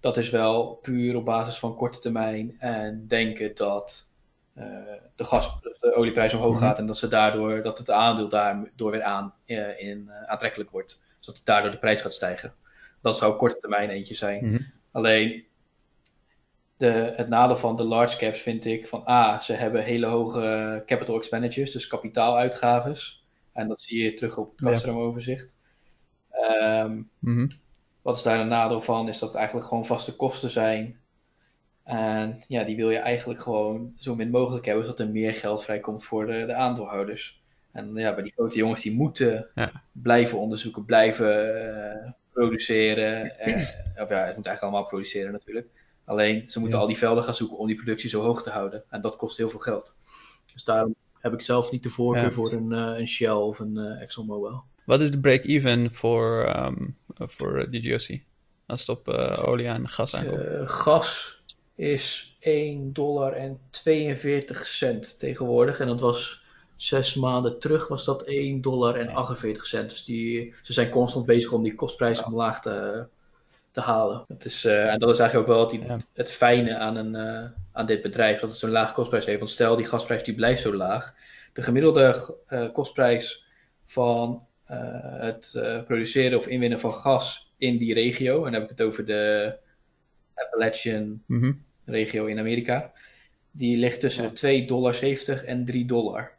dat 0.00 0.16
is 0.16 0.30
wel 0.30 0.74
puur 0.82 1.16
op 1.16 1.24
basis 1.24 1.58
van 1.58 1.76
korte 1.76 1.98
termijn 1.98 2.56
en 2.58 3.04
denken 3.08 3.54
dat 3.54 4.08
de, 5.16 5.24
gas, 5.24 5.60
de 5.60 5.94
olieprijs 5.94 6.34
omhoog 6.34 6.54
mhm. 6.54 6.62
gaat 6.62 6.78
en 6.78 6.86
dat, 6.86 6.96
ze 6.96 7.08
daardoor, 7.08 7.62
dat 7.62 7.78
het 7.78 7.90
aandeel 7.90 8.28
daardoor 8.28 8.90
weer 8.90 9.02
aan, 9.02 9.34
in, 9.76 10.10
aantrekkelijk 10.26 10.70
wordt. 10.70 11.00
Zodat 11.18 11.40
daardoor 11.44 11.70
de 11.70 11.78
prijs 11.78 12.00
gaat 12.00 12.12
stijgen. 12.12 12.54
Dat 13.02 13.16
zou 13.16 13.36
korte 13.36 13.58
termijn 13.58 13.90
eentje 13.90 14.14
zijn. 14.14 14.50
Mhm. 14.50 14.62
Alleen 14.90 15.46
de, 16.76 17.12
het 17.16 17.28
nadeel 17.28 17.56
van 17.56 17.76
de 17.76 17.84
large 17.84 18.18
caps 18.18 18.40
vind 18.40 18.64
ik 18.64 18.88
van 18.88 19.08
A, 19.08 19.40
ze 19.40 19.52
hebben 19.52 19.84
hele 19.84 20.06
hoge 20.06 20.82
capital 20.86 21.16
expenditures, 21.16 21.72
dus 21.72 21.86
kapitaaluitgaves. 21.86 23.26
En 23.52 23.68
dat 23.68 23.80
zie 23.80 24.02
je 24.02 24.14
terug 24.14 24.38
op 24.38 24.50
het 24.50 24.68
kastroomoverzicht. 24.68 25.58
Um, 26.62 27.10
Wat 28.02 28.16
is 28.16 28.22
daar 28.22 28.40
een 28.40 28.48
nadeel 28.48 28.80
van? 28.80 29.08
Is 29.08 29.18
dat 29.18 29.28
het 29.28 29.38
eigenlijk 29.38 29.68
gewoon 29.68 29.86
vaste 29.86 30.16
kosten 30.16 30.50
zijn. 30.50 30.98
En 31.84 32.42
ja, 32.48 32.64
die 32.64 32.76
wil 32.76 32.90
je 32.90 32.98
eigenlijk 32.98 33.40
gewoon 33.40 33.92
zo 33.98 34.14
min 34.14 34.30
mogelijk 34.30 34.66
hebben, 34.66 34.84
zodat 34.84 35.00
er 35.00 35.08
meer 35.08 35.34
geld 35.34 35.64
vrijkomt 35.64 36.04
voor 36.04 36.26
de, 36.26 36.46
de 36.46 36.54
aandeelhouders. 36.54 37.42
En 37.72 37.94
ja, 37.94 38.14
bij 38.14 38.22
die 38.22 38.32
grote 38.32 38.56
jongens 38.56 38.82
die 38.82 38.92
moeten 38.92 39.48
blijven 39.92 40.38
onderzoeken, 40.38 40.84
blijven 40.84 41.56
uh, 41.56 42.10
produceren. 42.32 43.38
Eh, 43.38 44.02
of 44.02 44.08
ja, 44.08 44.24
het 44.24 44.36
moet 44.36 44.46
eigenlijk 44.46 44.62
allemaal 44.62 44.86
produceren 44.86 45.32
natuurlijk. 45.32 45.68
Alleen 46.04 46.50
ze 46.50 46.60
moeten 46.60 46.78
al 46.78 46.86
die 46.86 46.98
velden 46.98 47.24
gaan 47.24 47.34
zoeken 47.34 47.58
om 47.58 47.66
die 47.66 47.76
productie 47.76 48.10
zo 48.10 48.22
hoog 48.22 48.42
te 48.42 48.50
houden. 48.50 48.82
En 48.88 49.00
dat 49.00 49.16
kost 49.16 49.36
heel 49.36 49.48
veel 49.48 49.60
geld. 49.60 49.96
Dus 50.52 50.64
daarom 50.64 50.94
heb 51.18 51.32
ik 51.32 51.40
zelf 51.40 51.70
niet 51.70 51.82
de 51.82 51.90
voorkeur 51.90 52.32
voor 52.32 52.52
een, 52.52 52.72
uh, 52.72 52.98
een 52.98 53.08
Shell 53.08 53.30
of 53.30 53.58
een 53.58 53.78
ExxonMobil. 53.78 54.62
Wat 54.84 55.00
is 55.00 55.10
de 55.10 55.20
break-even 55.20 55.94
voor, 55.94 56.56
um, 56.56 56.96
voor 57.18 57.68
DGOC? 57.70 58.20
Als 58.66 58.80
het 58.80 58.88
op 58.88 59.08
uh, 59.08 59.42
olie 59.48 59.66
en 59.66 59.88
gas 59.88 60.14
aankomt? 60.14 60.70
gas 60.70 61.42
is 61.74 62.36
1 62.40 62.92
dollar 62.92 63.32
en 63.32 63.60
42 63.70 64.66
cent 64.66 65.18
tegenwoordig. 65.18 65.80
En 65.80 65.86
dat 65.86 66.00
was 66.00 66.42
zes 66.76 67.14
maanden 67.14 67.58
terug 67.58 67.88
was 67.88 68.04
dat 68.04 68.22
1 68.22 68.60
dollar 68.60 68.96
en 68.96 69.08
48 69.08 69.66
cent. 69.66 69.90
Dus 69.90 70.04
die, 70.04 70.54
ze 70.62 70.72
zijn 70.72 70.90
constant 70.90 71.26
bezig 71.26 71.52
om 71.52 71.62
die 71.62 71.74
kostprijs 71.74 72.22
omlaag 72.22 72.60
te, 72.60 73.06
te 73.70 73.80
halen. 73.80 74.24
Dat 74.28 74.44
is, 74.44 74.64
uh, 74.64 74.92
en 74.92 74.98
dat 74.98 75.10
is 75.10 75.18
eigenlijk 75.18 75.50
ook 75.50 75.56
wel 75.56 75.80
het, 75.80 75.88
ja. 75.88 76.06
het 76.14 76.30
fijne 76.30 76.76
aan, 76.76 76.96
een, 76.96 77.14
uh, 77.14 77.50
aan 77.72 77.86
dit 77.86 78.02
bedrijf, 78.02 78.40
dat 78.40 78.50
het 78.50 78.58
zo'n 78.58 78.70
laag 78.70 78.92
kostprijs 78.92 79.26
heeft. 79.26 79.38
Want 79.38 79.50
stel, 79.50 79.76
die 79.76 79.86
gasprijs 79.86 80.24
die 80.24 80.34
blijft 80.34 80.62
zo 80.62 80.74
laag. 80.74 81.14
De 81.52 81.62
gemiddelde 81.62 82.34
uh, 82.48 82.72
kostprijs 82.72 83.46
van 83.84 84.46
het 85.18 85.52
produceren 85.86 86.38
of 86.38 86.46
inwinnen 86.46 86.80
van 86.80 86.92
gas 86.92 87.52
in 87.58 87.78
die 87.78 87.94
regio, 87.94 88.36
en 88.36 88.42
dan 88.42 88.52
heb 88.52 88.62
ik 88.62 88.78
het 88.78 88.86
over 88.86 89.06
de 89.06 89.54
Appalachian 90.34 91.22
mm 91.26 91.40
-hmm. 91.40 91.64
regio 91.84 92.26
in 92.26 92.38
Amerika, 92.38 92.92
die 93.50 93.76
ligt 93.76 94.00
tussen 94.00 94.24
ja. 94.24 94.30
de 94.30 94.60
2,70 94.60 94.66
dollar 94.66 94.94
en 95.44 95.64
3 95.64 95.84
dollar. 95.84 96.36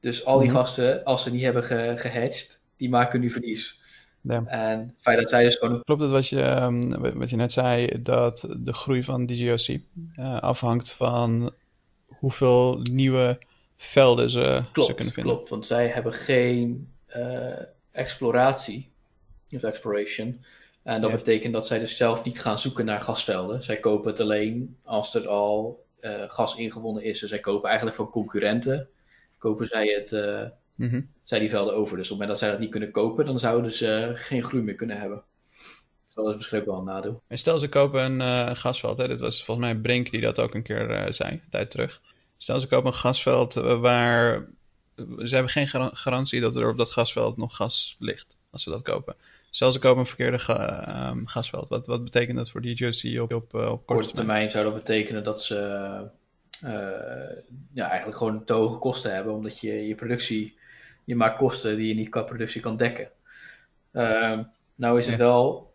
Dus 0.00 0.24
al 0.24 0.38
die 0.38 0.48
mhm. 0.48 0.56
gasten, 0.56 1.04
als 1.04 1.22
ze 1.22 1.30
niet 1.30 1.42
hebben 1.42 1.64
ge 1.64 1.92
gehatcht, 1.96 2.60
die 2.76 2.88
maken 2.88 3.20
nu 3.20 3.30
verlies. 3.30 3.80
Ja. 4.20 4.44
En 4.46 4.78
het 4.78 5.02
feit 5.02 5.18
dat 5.18 5.28
zij 5.28 5.42
dus 5.42 5.56
gewoon... 5.56 5.82
Klopt 5.82 6.00
het 6.00 6.10
wat 6.10 6.28
je, 6.28 6.42
um, 6.42 7.14
wat 7.18 7.30
je 7.30 7.36
net 7.36 7.52
zei, 7.52 8.02
dat 8.02 8.46
de 8.56 8.72
groei 8.72 9.02
van 9.02 9.26
DGOC 9.26 9.68
uh, 9.68 10.40
afhangt 10.40 10.92
van 10.92 11.52
hoeveel 12.06 12.80
nieuwe 12.82 13.38
velden 13.76 14.30
ze, 14.30 14.64
klopt, 14.72 14.88
ze 14.88 14.94
kunnen 14.94 15.12
vinden? 15.12 15.32
Klopt, 15.32 15.50
want 15.50 15.66
zij 15.66 15.86
hebben 15.86 16.12
geen 16.12 16.91
exploratie, 17.90 18.92
of 19.50 19.62
exploration. 19.62 20.44
En 20.82 21.00
dat 21.00 21.10
ja. 21.10 21.16
betekent 21.16 21.52
dat 21.52 21.66
zij 21.66 21.78
dus 21.78 21.96
zelf 21.96 22.24
niet 22.24 22.40
gaan 22.40 22.58
zoeken 22.58 22.84
naar 22.84 23.00
gasvelden. 23.00 23.62
Zij 23.62 23.76
kopen 23.76 24.10
het 24.10 24.20
alleen 24.20 24.76
als 24.84 25.14
er 25.14 25.28
al 25.28 25.84
uh, 26.00 26.24
gas 26.26 26.56
ingewonnen 26.56 27.02
is. 27.02 27.18
Dus 27.20 27.30
zij 27.30 27.38
kopen 27.38 27.68
eigenlijk 27.68 27.96
van 27.96 28.10
concurrenten 28.10 28.88
kopen 29.38 29.66
zij, 29.66 29.86
het, 29.86 30.12
uh, 30.12 30.42
mm-hmm. 30.74 31.08
zij 31.22 31.38
die 31.38 31.48
velden 31.48 31.74
over. 31.74 31.96
Dus 31.96 32.10
op 32.10 32.10
het 32.10 32.10
moment 32.10 32.28
dat 32.28 32.38
zij 32.38 32.50
dat 32.50 32.58
niet 32.58 32.70
kunnen 32.70 32.90
kopen, 32.90 33.26
dan 33.26 33.38
zouden 33.38 33.70
ze 33.70 34.12
geen 34.14 34.42
groei 34.42 34.62
meer 34.62 34.74
kunnen 34.74 34.98
hebben. 34.98 35.22
Dus 36.06 36.14
dat 36.14 36.28
is 36.28 36.34
misschien 36.34 36.58
ook 36.58 36.64
wel 36.64 36.78
een 36.78 36.84
nadeel. 36.84 37.22
En 37.26 37.38
stel 37.38 37.58
ze 37.58 37.68
kopen 37.68 38.20
een 38.20 38.56
gasveld, 38.56 38.98
hè? 38.98 39.08
dit 39.08 39.20
was 39.20 39.44
volgens 39.44 39.66
mij 39.66 39.76
Brink 39.76 40.10
die 40.10 40.20
dat 40.20 40.38
ook 40.38 40.54
een 40.54 40.62
keer 40.62 41.06
zei, 41.10 41.30
een 41.30 41.42
tijd 41.50 41.70
terug. 41.70 42.00
Stel 42.38 42.60
ze 42.60 42.66
kopen 42.66 42.86
een 42.86 42.96
gasveld 42.96 43.54
waar 43.54 44.48
ze 44.96 45.34
hebben 45.34 45.52
geen 45.52 45.68
garantie 45.92 46.40
dat 46.40 46.56
er 46.56 46.68
op 46.68 46.76
dat 46.76 46.90
gasveld 46.90 47.36
nog 47.36 47.56
gas 47.56 47.96
ligt, 47.98 48.36
als 48.50 48.62
ze 48.62 48.70
dat 48.70 48.82
kopen. 48.82 49.16
Stel 49.50 49.72
ze 49.72 49.78
kopen 49.78 49.98
een 49.98 50.06
verkeerde 50.06 50.38
ga, 50.38 51.10
um, 51.10 51.26
gasveld, 51.26 51.68
wat, 51.68 51.86
wat 51.86 52.04
betekent 52.04 52.36
dat 52.36 52.50
voor 52.50 52.60
die 52.60 52.74
Justy 52.74 53.18
op, 53.18 53.32
op, 53.32 53.54
op 53.54 53.86
korte 53.86 54.12
termijn? 54.12 54.50
zou 54.50 54.64
dat 54.64 54.74
betekenen 54.74 55.24
dat 55.24 55.42
ze 55.42 55.56
uh, 56.64 56.70
ja, 57.72 57.88
eigenlijk 57.88 58.16
gewoon 58.16 58.44
te 58.44 58.52
hoge 58.52 58.78
kosten 58.78 59.14
hebben, 59.14 59.32
omdat 59.32 59.60
je 59.60 59.86
je 59.86 59.94
productie, 59.94 60.58
je 61.04 61.16
maakt 61.16 61.38
kosten 61.38 61.76
die 61.76 61.88
je 61.88 61.94
niet 61.94 62.08
qua 62.08 62.22
productie 62.22 62.60
kan 62.60 62.76
dekken. 62.76 63.08
Uh, 63.92 64.38
nou 64.74 64.98
is 64.98 65.06
het 65.06 65.16
wel 65.16 65.72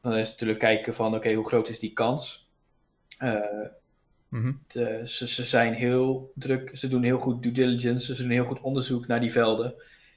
dan 0.00 0.12
is 0.12 0.20
het 0.20 0.30
natuurlijk 0.30 0.58
kijken 0.58 0.94
van, 0.94 1.14
oké, 1.14 1.32
hoe 1.32 1.46
groot 1.46 1.68
is 1.68 1.78
die 1.78 1.92
kans? 1.92 2.48
Mhm. 4.30 4.52
ze, 4.66 5.02
ze 5.06 5.44
zijn 5.44 5.72
heel 5.72 6.32
druk, 6.34 6.70
ze 6.76 6.88
doen 6.88 7.02
heel 7.02 7.18
goed 7.18 7.42
due 7.42 7.52
diligence, 7.52 8.14
ze 8.14 8.22
doen 8.22 8.30
heel 8.30 8.44
goed 8.44 8.60
onderzoek 8.60 9.06
naar 9.06 9.20
die 9.20 9.32
velden. 9.32 9.74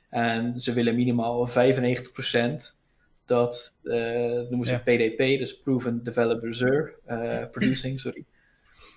En 0.09 0.61
ze 0.61 0.73
willen 0.73 0.95
minimaal 0.95 1.47
95% 1.47 2.75
dat, 3.25 3.75
uh, 3.83 3.95
noemen 4.49 4.67
ze 4.67 4.79
PDP, 4.79 5.17
dus 5.17 5.57
Proven 5.57 6.03
Developed 6.03 6.43
Reserve, 6.43 6.93
uh, 7.07 7.43
Producing, 7.51 7.99
sorry. 7.99 8.25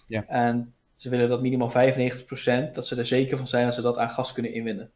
Ja. 0.07 0.27
En 0.27 0.75
ze 0.97 1.09
willen 1.11 1.29
dat 1.29 1.41
minimaal 1.43 1.71
95%, 1.71 2.73
dat 2.73 2.87
ze 2.87 2.97
er 2.97 3.07
zeker 3.07 3.37
van 3.37 3.47
zijn 3.49 3.65
dat 3.65 3.75
ze 3.75 3.83
dat 3.83 3.99
aan 3.99 4.11
gas 4.11 4.33
kunnen 4.33 4.53
inwinnen. 4.53 4.91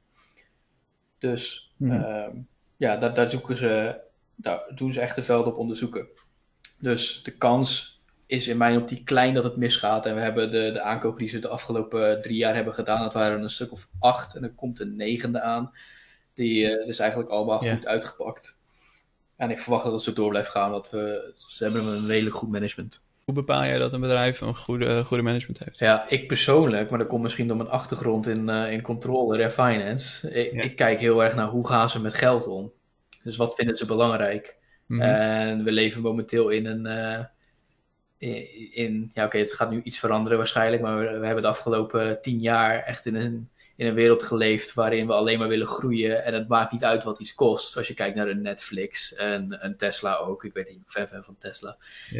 Dus 1.19 1.73
Mhm. 1.77 1.93
ehm, 1.93 2.37
ja, 2.77 2.97
daar, 2.97 3.15
daar 3.15 3.31
zoeken 3.31 3.57
ze, 3.57 4.01
daar 4.35 4.73
doen 4.75 4.93
ze 4.93 5.01
echt 5.01 5.15
de 5.15 5.23
velden 5.23 5.53
op 5.53 5.59
onderzoeken. 5.59 6.09
Dus 6.79 7.23
de 7.23 7.31
kans 7.31 8.00
is 8.31 8.49
in 8.49 8.57
mijn 8.57 8.77
optiek 8.77 9.05
klein 9.05 9.35
dat 9.35 9.45
het 9.45 9.57
misgaat. 9.57 10.07
En 10.07 10.15
we 10.15 10.21
hebben 10.21 10.51
de, 10.51 10.71
de 10.73 10.81
aankopen 10.81 11.19
die 11.19 11.29
ze 11.29 11.39
de 11.39 11.49
afgelopen 11.49 12.23
drie 12.23 12.37
jaar 12.37 12.55
hebben 12.55 12.75
gedaan, 12.75 13.03
dat 13.03 13.13
waren 13.13 13.43
een 13.43 13.51
stuk 13.51 13.73
of 13.73 13.89
acht. 13.99 14.35
En 14.35 14.43
er 14.43 14.53
komt 14.55 14.81
een 14.81 14.97
negende 14.97 15.41
aan. 15.41 15.73
Die 16.35 16.65
uh, 16.65 16.89
is 16.89 16.99
eigenlijk 16.99 17.31
allemaal 17.31 17.65
Ja. 17.65 17.75
goed 17.75 17.87
uitgepakt. 17.87 18.59
En 19.37 19.51
ik 19.51 19.59
verwacht 19.59 19.85
dat 19.85 19.93
het 19.93 20.03
zo 20.03 20.13
door 20.13 20.29
blijft 20.29 20.51
gaan. 20.51 20.71
Dat 20.71 20.91
we, 20.91 21.33
ze 21.49 21.65
hebben 21.65 21.87
een 21.87 22.07
redelijk 22.07 22.37
goed 22.37 22.51
management. 22.51 23.03
Hoe 23.25 23.35
bepaal 23.35 23.65
jij 23.65 23.79
dat 23.79 23.93
een 23.93 24.01
bedrijf 24.01 24.41
een 24.41 24.57
goede, 24.57 25.05
goede 25.05 25.23
management 25.23 25.59
heeft? 25.65 25.79
Ja, 25.79 26.09
ik 26.09 26.27
persoonlijk, 26.29 26.91
maar 26.91 26.99
dat 26.99 27.09
komt 27.09 27.23
misschien 27.23 27.49
door 27.49 27.57
mijn 27.57 27.69
achtergrond 27.69 28.27
in, 28.27 28.49
uh, 28.49 28.73
in 28.73 28.83
controller 28.83 29.41
en 29.41 29.53
finance. 29.53 30.31
Ik, 30.31 30.53
Ja. 30.53 30.63
ik 30.63 30.77
kijk 30.77 31.01
heel 31.01 31.23
erg 31.23 31.35
naar 31.35 31.47
hoe 31.49 31.67
gaan 31.67 31.91
ze 31.91 32.01
met 32.01 32.15
geld 32.15 32.47
om. 32.47 32.73
Dus 33.25 33.37
wat 33.37 33.55
vinden 33.55 33.77
ze 33.77 33.87
belangrijk? 33.87 34.57
Mhm. 34.87 35.01
En 35.03 35.65
we 35.65 35.73
leven 35.73 36.03
momenteel 36.03 36.49
in 36.49 36.67
een. 36.67 36.87
uh, 36.87 37.25
in, 38.21 38.73
in, 38.73 39.11
ja, 39.15 39.25
oké, 39.25 39.39
het 39.39 39.53
gaat 39.53 39.71
nu 39.71 39.81
iets 39.83 39.99
veranderen 39.99 40.39
waarschijnlijk, 40.39 40.83
maar 40.83 40.99
we, 40.99 41.19
we, 41.19 41.25
hebben 41.27 41.43
de 41.43 41.49
afgelopen 41.49 42.19
tien 42.23 42.41
jaar 42.41 42.83
echt 42.83 43.07
in 43.07 43.15
een, 43.15 43.49
in 43.77 43.87
een 43.87 43.95
wereld 43.95 44.23
geleefd 44.23 44.75
waarin 44.75 45.07
we 45.07 45.13
alleen 45.13 45.39
maar 45.39 45.49
willen 45.49 45.67
groeien 45.67 46.25
en 46.25 46.35
het 46.35 46.49
maakt 46.49 46.73
niet 46.73 46.85
uit 46.85 47.05
wat 47.05 47.21
iets 47.21 47.35
kost. 47.35 47.77
Als 47.77 47.89
je 47.89 47.95
kijkt 47.95 48.17
naar 48.17 48.29
een 48.29 48.43
Netflix 48.43 49.15
en 49.15 49.65
een 49.65 49.77
Tesla 49.77 50.17
ook, 50.17 50.45
ik 50.45 50.53
weet 50.53 50.69
niet, 50.69 50.77
ik 50.77 50.93
ben 50.95 51.09
fan 51.09 51.25
van 51.25 51.37
Tesla, 51.39 51.77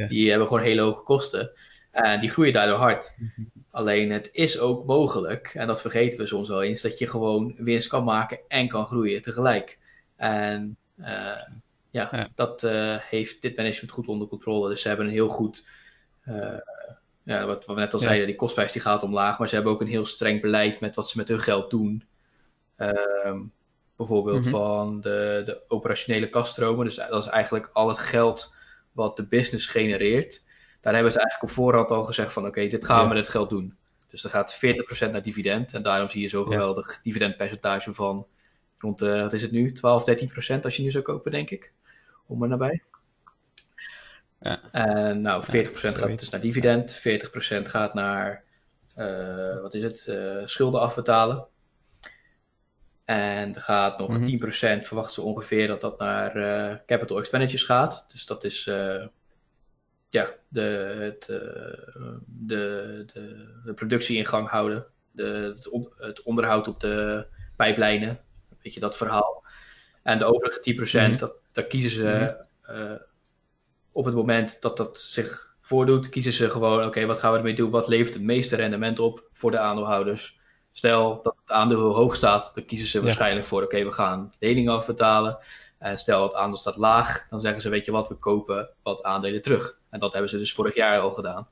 die 0.09 0.31
hebben 0.31 0.49
gewoon 0.49 0.63
hele 0.63 0.83
hoge 0.83 1.03
kosten 1.03 1.51
en 1.91 2.21
die 2.21 2.31
groeien 2.31 2.53
daardoor 2.53 2.79
hard. 2.79 3.17
Mhm. 3.19 3.47
Alleen 3.71 4.11
het 4.11 4.31
is 4.33 4.59
ook 4.59 4.87
mogelijk, 4.87 5.51
en 5.55 5.67
dat 5.67 5.81
vergeten 5.81 6.19
we 6.19 6.27
soms 6.27 6.49
wel 6.49 6.63
eens, 6.63 6.81
dat 6.81 6.99
je 6.99 7.07
gewoon 7.07 7.55
winst 7.59 7.89
kan 7.89 8.05
maken 8.05 8.39
en 8.49 8.69
kan 8.69 8.87
groeien 8.87 9.23
tegelijk. 9.23 9.79
En 10.17 10.77
uh, 10.99 11.07
ja, 11.91 12.09
Ja. 12.13 12.29
dat 12.35 12.63
uh, 12.63 12.97
heeft 12.99 13.43
dit 13.43 13.57
management 13.57 13.93
goed 13.93 14.07
onder 14.07 14.29
controle. 14.29 14.69
Dus 14.69 14.81
ze 14.81 14.89
hebben 14.89 15.07
een 15.07 15.13
heel 15.13 15.29
goed, 15.29 15.69
uh, 16.29 16.59
ja, 17.23 17.47
wat, 17.47 17.67
we 17.67 17.75
net 17.75 17.95
al 17.95 18.01
Ja. 18.01 18.07
zeiden, 18.07 18.27
die 18.27 18.37
kostprijs 18.37 18.73
die 18.73 18.83
gaat 18.83 19.03
omlaag. 19.03 19.39
Maar 19.39 19.49
ze 19.49 19.55
hebben 19.55 19.73
ook 19.73 19.81
een 19.81 19.87
heel 19.87 20.05
streng 20.05 20.41
beleid 20.41 20.81
met 20.81 20.95
wat 20.95 21.09
ze 21.09 21.17
met 21.17 21.29
hun 21.29 21.41
geld 21.41 21.71
doen. 21.71 22.05
Ehm, 22.77 23.43
bijvoorbeeld 23.97 24.41
Mhm. 24.41 24.51
van 24.51 25.01
de, 25.01 25.43
de 25.45 25.61
operationele 25.69 26.29
kaststromen. 26.29 26.85
Dus 26.85 26.95
dat 26.95 27.23
is 27.25 27.29
eigenlijk 27.31 27.71
al 27.73 27.89
het 27.89 27.99
geld 27.99 28.55
wat 28.93 29.17
de 29.17 29.27
business 29.27 29.67
genereert. 29.67 30.43
Daar 30.81 30.95
hebben 30.95 31.13
ze 31.13 31.19
eigenlijk 31.19 31.51
op 31.51 31.57
voorhand 31.57 31.91
al 31.91 32.05
gezegd 32.05 32.33
van 32.33 32.47
oké, 32.47 32.67
dit 32.67 32.85
gaan 32.85 32.97
we 32.97 33.03
Ja. 33.03 33.09
met 33.09 33.17
het 33.19 33.29
geld 33.29 33.49
doen. 33.51 33.77
Dus 34.09 34.25
er 34.25 34.31
gaat 34.31 34.55
40% 34.55 35.13
naar 35.13 35.23
dividend. 35.23 35.73
En 35.75 35.83
daarom 35.83 36.09
zie 36.09 36.23
je 36.23 36.29
zo'n 36.29 36.45
Ja. 36.45 36.53
geweldig 36.53 37.01
dividendpercentage 37.03 37.93
van 37.95 38.27
rond 38.79 38.99
de, 38.99 39.21
wat 39.23 39.33
is 39.33 39.43
het 39.43 39.51
nu, 39.51 39.73
12, 39.73 40.05
13% 40.05 40.65
als 40.65 40.77
je 40.77 40.83
nu 40.83 40.91
zou 40.91 41.05
kopen, 41.05 41.31
denk 41.31 41.51
ik. 41.51 41.73
Om 42.27 42.43
er 42.43 42.49
nabij. 42.49 42.83
Ja. 44.41 44.61
En 44.73 45.21
nou, 45.21 45.45
40% 45.45 45.49
gaat 45.99 46.19
dus 46.19 46.29
naar 46.31 46.41
dividend, 46.41 46.93
40% 46.95 47.69
gaat 47.69 47.95
naar, 47.95 48.45
eh, 48.95 49.61
wat 49.61 49.75
is 49.75 49.83
het, 49.83 50.07
eh, 50.07 50.37
schulden 50.47 50.81
afbetalen. 50.81 51.47
En 53.05 53.55
er 53.55 53.61
gaat 53.61 53.99
nog 53.99 54.09
Mhm. 54.19 54.25
10% 54.25 54.87
verwachten 54.87 55.15
ze 55.15 55.23
ongeveer 55.23 55.67
dat 55.67 55.81
dat 55.81 55.99
naar 55.99 56.37
eh, 56.37 56.77
capital 56.87 57.19
expenditures 57.19 57.63
gaat. 57.65 58.05
Dus 58.13 58.27
dat 58.27 58.45
is 58.45 58.67
eh, 58.67 59.07
ja, 60.09 60.31
de, 60.49 60.61
het, 60.99 61.29
eh, 61.29 61.39
de, 62.27 63.05
de, 63.13 63.61
de 63.65 63.75
productie 63.75 64.17
in 64.17 64.27
gang 64.27 64.49
houden. 64.49 64.87
De, 65.13 65.25
het, 65.57 65.69
on- 65.69 65.93
het 65.97 66.23
onderhoud 66.23 66.69
op 66.69 66.81
de 66.81 67.27
pijplijnen. 67.57 68.21
Weet 68.63 68.75
je, 68.75 68.81
dat 68.81 68.97
verhaal. 68.97 69.45
En 70.03 70.19
de 70.19 70.25
overige 70.25 70.61
10%, 70.61 71.09
Mhm. 71.11 71.19
dat, 71.19 71.33
daar 71.53 71.65
kiezen 71.65 71.91
ze 71.91 72.37
eh, 72.63 72.93
op 73.93 74.05
het 74.05 74.15
moment 74.15 74.63
dat 74.63 74.77
dat 74.77 74.99
zich 74.99 75.55
voordoet, 75.61 76.09
kiezen 76.09 76.33
ze 76.33 76.51
gewoon, 76.51 76.85
oké, 76.85 77.07
wat 77.07 77.19
gaan 77.19 77.33
we 77.33 77.39
ermee 77.39 77.55
doen? 77.55 77.71
Wat 77.71 77.89
levert 77.89 78.15
het 78.15 78.23
meeste 78.23 78.57
rendement 78.57 78.99
op 78.99 79.29
voor 79.33 79.51
de 79.51 79.59
aandeelhouders? 79.59 80.39
Stel 80.73 81.21
dat 81.23 81.37
het 81.41 81.51
aandeel 81.51 81.79
heel 81.79 81.95
hoog 81.95 82.17
staat, 82.17 82.51
dan 82.55 82.65
kiezen 82.65 82.87
ze 82.87 82.99
Ja. 82.99 83.05
waarschijnlijk 83.05 83.47
voor, 83.47 83.63
oké, 83.63 83.85
we 83.85 83.93
gaan 83.93 84.33
leningen 84.39 84.73
afbetalen. 84.73 85.39
En 85.79 85.99
stel 85.99 86.23
het 86.23 86.35
aandeel 86.35 86.57
staat 86.59 86.77
laag, 86.77 87.27
dan 87.31 87.41
zeggen 87.41 87.63
ze, 87.63 87.69
weet 87.69 87.85
je 87.85 87.93
wat, 87.93 88.09
we 88.09 88.15
kopen 88.15 88.69
wat 88.83 89.03
aandelen 89.03 89.43
terug. 89.43 89.81
En 89.91 89.99
dat 89.99 90.13
hebben 90.13 90.31
ze 90.31 90.39
dus 90.39 90.53
vorig 90.53 90.75
jaar 90.75 90.99
al 91.01 91.11
gedaan, 91.11 91.49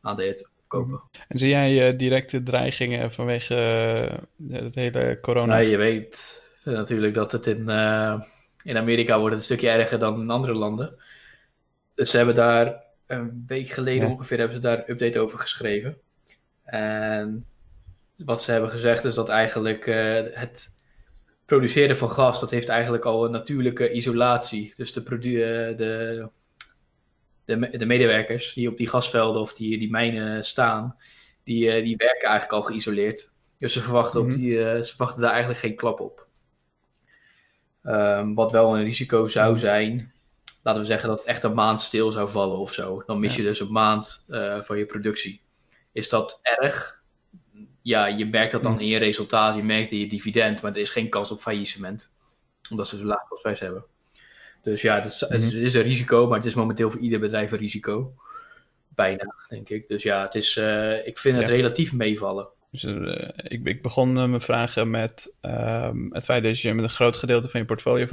aandelen 0.00 0.36
te 0.36 0.46
kopen. 0.66 1.00
En 1.28 1.38
zie 1.38 1.48
jij 1.48 1.88
eh, 1.88 1.98
directe 1.98 2.42
dreigingen 2.42 3.12
vanwege 3.12 3.54
eh, 4.50 4.60
het 4.60 4.74
hele 4.74 5.18
corona? 5.20 5.54
Nou, 5.54 5.68
je 5.68 5.76
weet 5.76 6.44
natuurlijk 6.64 7.14
dat 7.14 7.32
het 7.32 7.46
in, 7.46 7.68
eh, 7.68 8.20
in 8.62 8.76
Amerika 8.76 9.18
wordt 9.18 9.30
het 9.30 9.38
een 9.38 9.56
stukje 9.56 9.70
erger 9.70 9.98
dan 9.98 10.20
in 10.20 10.30
andere 10.30 10.54
landen. 10.54 10.94
Dus 12.00 12.10
ze 12.10 12.16
hebben 12.16 12.34
daar 12.34 12.82
een 13.06 13.44
week 13.46 13.68
geleden 13.68 14.06
Ja. 14.08 14.12
ongeveer 14.14 14.38
hebben 14.38 14.56
ze 14.56 14.62
daar 14.62 14.78
een 14.78 14.90
update 14.90 15.18
over 15.18 15.38
geschreven. 15.38 15.98
En 16.64 17.46
wat 18.16 18.42
ze 18.42 18.50
hebben 18.52 18.70
gezegd 18.70 19.04
is 19.04 19.14
dat 19.14 19.28
eigenlijk 19.28 19.86
eh, 19.86 20.22
het 20.32 20.72
produceren 21.44 21.96
van 21.96 22.10
gas, 22.10 22.40
dat 22.40 22.50
heeft 22.50 22.68
eigenlijk 22.68 23.04
al 23.04 23.24
een 23.24 23.30
natuurlijke 23.30 23.92
isolatie. 23.92 24.72
Dus 24.76 24.92
de, 24.92 25.00
eh, 25.02 25.76
de, 25.76 26.28
de, 27.44 27.56
me- 27.56 27.76
de 27.76 27.86
medewerkers 27.86 28.52
die 28.52 28.68
op 28.68 28.76
die 28.76 28.88
gasvelden 28.88 29.40
of 29.42 29.54
die, 29.54 29.78
die 29.78 29.90
mijnen 29.90 30.44
staan, 30.44 30.96
die, 31.44 31.70
eh, 31.70 31.82
die 31.84 31.96
werken 31.96 32.28
eigenlijk 32.28 32.52
al 32.52 32.62
geïsoleerd. 32.62 33.30
Dus 33.58 33.72
ze 33.72 33.80
verwachten, 33.82 34.20
Mhm. 34.20 34.30
op 34.30 34.36
die, 34.36 34.64
eh, 34.64 34.80
ze 34.80 34.88
verwachten 34.88 35.20
daar 35.22 35.30
eigenlijk 35.30 35.60
geen 35.60 35.76
klap 35.76 36.00
op. 36.00 36.26
Ehm, 37.82 38.34
wat 38.34 38.52
wel 38.52 38.76
een 38.76 38.84
risico 38.84 39.26
zou 39.26 39.58
zijn, 39.58 40.12
laten 40.62 40.80
we 40.80 40.86
zeggen 40.86 41.08
dat 41.08 41.18
het 41.18 41.26
echt 41.28 41.42
een 41.42 41.54
maand 41.54 41.80
stil 41.80 42.10
zou 42.10 42.30
vallen 42.30 42.58
of 42.58 42.72
zo. 42.72 43.02
Dan 43.06 43.20
mis 43.20 43.36
je 43.36 43.42
dus 43.42 43.60
een 43.60 43.72
maand 43.72 44.24
eh, 44.28 44.60
van 44.60 44.78
je 44.78 44.86
productie. 44.86 45.40
Is 45.92 46.08
dat 46.08 46.38
erg? 46.42 47.02
Ja, 47.82 48.06
je 48.06 48.26
merkt 48.26 48.52
dat 48.52 48.62
dan 48.62 48.72
Mhm. 48.72 48.80
in 48.80 48.86
je 48.86 48.98
resultaat, 48.98 49.56
je 49.56 49.62
merkt 49.62 49.90
in 49.90 49.98
je 49.98 50.06
dividend, 50.08 50.62
maar 50.62 50.70
er 50.72 50.78
is 50.80 50.90
geen 50.90 51.08
kans 51.08 51.30
op 51.30 51.40
faillissement. 51.40 52.14
Omdat 52.70 52.88
ze 52.88 52.96
zo'n 52.98 53.06
laag 53.06 53.28
kostprijs 53.28 53.60
hebben. 53.60 53.84
Dus 54.62 54.82
ja, 54.82 54.94
het 54.94 55.04
is, 55.04 55.22
Mhm. 55.22 55.32
het 55.32 55.52
is 55.54 55.74
een 55.74 55.82
risico, 55.82 56.26
maar 56.26 56.36
het 56.36 56.46
is 56.46 56.54
momenteel 56.54 56.90
voor 56.90 57.00
ieder 57.00 57.20
bedrijf 57.20 57.52
een 57.52 57.58
risico. 57.58 58.14
Bijna, 58.88 59.34
denk 59.48 59.68
ik. 59.68 59.88
Dus 59.88 60.02
ja, 60.02 60.22
het 60.22 60.34
is, 60.34 60.56
eh, 60.56 61.06
ik 61.06 61.18
vind 61.18 61.36
het 61.36 61.48
Ja. 61.48 61.52
relatief 61.54 61.92
meevallen. 61.92 62.48
Dus, 62.70 62.84
eh, 62.84 63.28
ik, 63.36 63.64
ik 63.64 63.82
begon 63.82 64.18
eh, 64.18 64.24
mijn 64.24 64.40
vragen 64.40 64.90
met 64.90 65.32
ehm, 65.40 66.10
het 66.10 66.24
feit 66.24 66.42
dat 66.42 66.60
je 66.60 66.74
met 66.74 66.84
een 66.84 66.90
groot 66.90 67.16
gedeelte 67.16 67.48
van 67.48 67.60
je 67.60 67.66
portfolio, 67.66 68.06
65% 68.06 68.08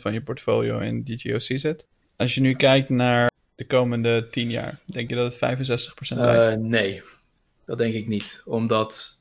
van 0.00 0.12
je 0.12 0.22
portfolio 0.22 0.78
in 0.78 1.04
DGOC 1.04 1.58
zet. 1.58 1.86
Als 2.16 2.34
je 2.34 2.40
nu 2.40 2.54
kijkt 2.54 2.88
naar 2.88 3.30
de 3.54 3.66
komende 3.66 4.28
10 4.30 4.50
jaar, 4.50 4.78
denk 4.84 5.08
je 5.08 5.16
dat 5.16 5.24
het 5.24 5.34
65% 5.34 6.18
blijft? 6.18 6.50
Eh, 6.50 6.56
nee, 6.56 7.02
dat 7.66 7.78
denk 7.78 7.94
ik 7.94 8.06
niet. 8.08 8.42
Omdat 8.44 9.16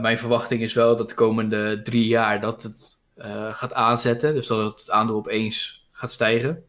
mijn 0.00 0.18
verwachting 0.18 0.62
is 0.62 0.74
wel 0.74 0.96
dat 0.96 1.08
de 1.08 1.14
komende 1.14 1.82
drie 1.82 2.06
jaar 2.06 2.40
dat 2.40 2.62
het 2.62 3.00
gaat 3.56 3.72
aanzetten. 3.72 4.34
Dus 4.34 4.46
dat 4.46 4.80
het 4.80 4.90
aandeel 4.90 5.16
opeens 5.16 5.86
gaat 5.92 6.12
stijgen. 6.12 6.64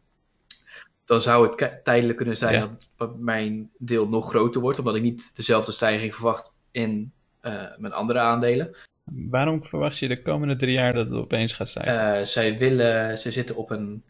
Dan 1.04 1.22
zou 1.22 1.48
het 1.48 1.84
tijdelijk 1.84 2.16
kunnen 2.16 2.36
zijn 2.36 2.54
Ja. 2.54 2.76
dat 2.96 3.18
mijn 3.18 3.70
deel 3.78 4.08
nog 4.08 4.28
groter 4.28 4.60
wordt. 4.60 4.78
Omdat 4.78 4.96
ik 4.96 5.02
niet 5.02 5.36
dezelfde 5.36 5.72
stijging 5.72 6.14
verwacht 6.14 6.57
in 6.70 7.12
eh, 7.40 7.64
mijn 7.76 7.92
andere 7.92 8.18
aandelen. 8.18 8.76
Waarom 9.04 9.64
verwacht 9.64 9.98
je 9.98 10.08
de 10.08 10.22
komende 10.22 10.56
drie 10.56 10.78
jaar 10.78 10.92
dat 10.92 11.06
het 11.06 11.14
opeens 11.14 11.52
gaat 11.52 11.68
stijgen? 11.68 12.18
Eh, 12.18 12.22
zij 12.24 12.58
willen, 12.58 13.18
ze 13.18 13.30
zitten 13.30 13.56
op 13.56 13.70
een, 13.70 14.02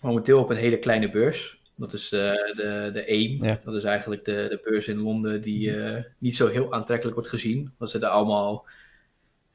momenteel 0.00 0.40
op 0.40 0.50
een 0.50 0.56
hele 0.56 0.78
kleine 0.78 1.10
beurs. 1.10 1.60
Dat 1.76 1.92
is 1.92 2.08
de, 2.08 2.52
de, 2.56 2.90
de 2.92 3.06
AIM. 3.06 3.44
Ja. 3.44 3.58
Dat 3.60 3.74
is 3.74 3.84
eigenlijk 3.84 4.24
de, 4.24 4.46
de 4.48 4.60
beurs 4.64 4.88
in 4.88 4.98
Londen 4.98 5.42
die 5.42 5.82
eh, 5.82 6.04
niet 6.18 6.36
zo 6.36 6.48
heel 6.48 6.72
aantrekkelijk 6.72 7.16
wordt 7.16 7.30
gezien. 7.30 7.72
Want 7.76 7.90
ze 7.90 7.98
daar 7.98 8.10
allemaal 8.10 8.66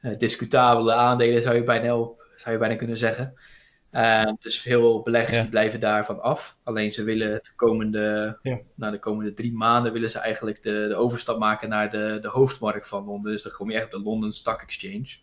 eh, 0.00 0.18
discutabele 0.18 0.92
aandelen, 0.92 1.42
zou 1.42 1.54
je 1.54 1.64
bijna, 1.64 1.98
op, 1.98 2.24
zou 2.36 2.52
je 2.52 2.58
bijna 2.58 2.76
kunnen 2.76 2.96
zeggen. 2.96 3.34
Eh, 3.92 4.32
dus 4.40 4.60
veel 4.60 5.02
beleggers 5.02 5.36
Ja. 5.36 5.40
die 5.42 5.50
blijven 5.50 5.80
daarvan 5.80 6.20
af. 6.22 6.56
Alleen 6.64 6.92
ze 6.92 7.02
willen 7.02 7.32
het 7.32 7.54
komende, 7.56 8.38
Ja. 8.42 8.58
na 8.74 8.90
de 8.90 8.98
komende 8.98 9.32
drie 9.32 9.52
maanden 9.52 9.92
willen 9.92 10.10
ze 10.10 10.18
eigenlijk 10.18 10.62
de, 10.62 10.86
de 10.88 10.94
overstap 10.94 11.38
maken 11.38 11.68
naar 11.68 11.90
de, 11.90 12.18
de 12.22 12.28
hoofdmarkt 12.28 12.88
van 12.88 13.04
Londen. 13.04 13.32
Dus 13.32 13.42
dan 13.42 13.52
kom 13.52 13.70
je 13.70 13.76
echt 13.76 13.84
op 13.84 13.90
de 13.92 14.02
London 14.02 14.32
Stock 14.32 14.60
Exchange. 14.62 15.16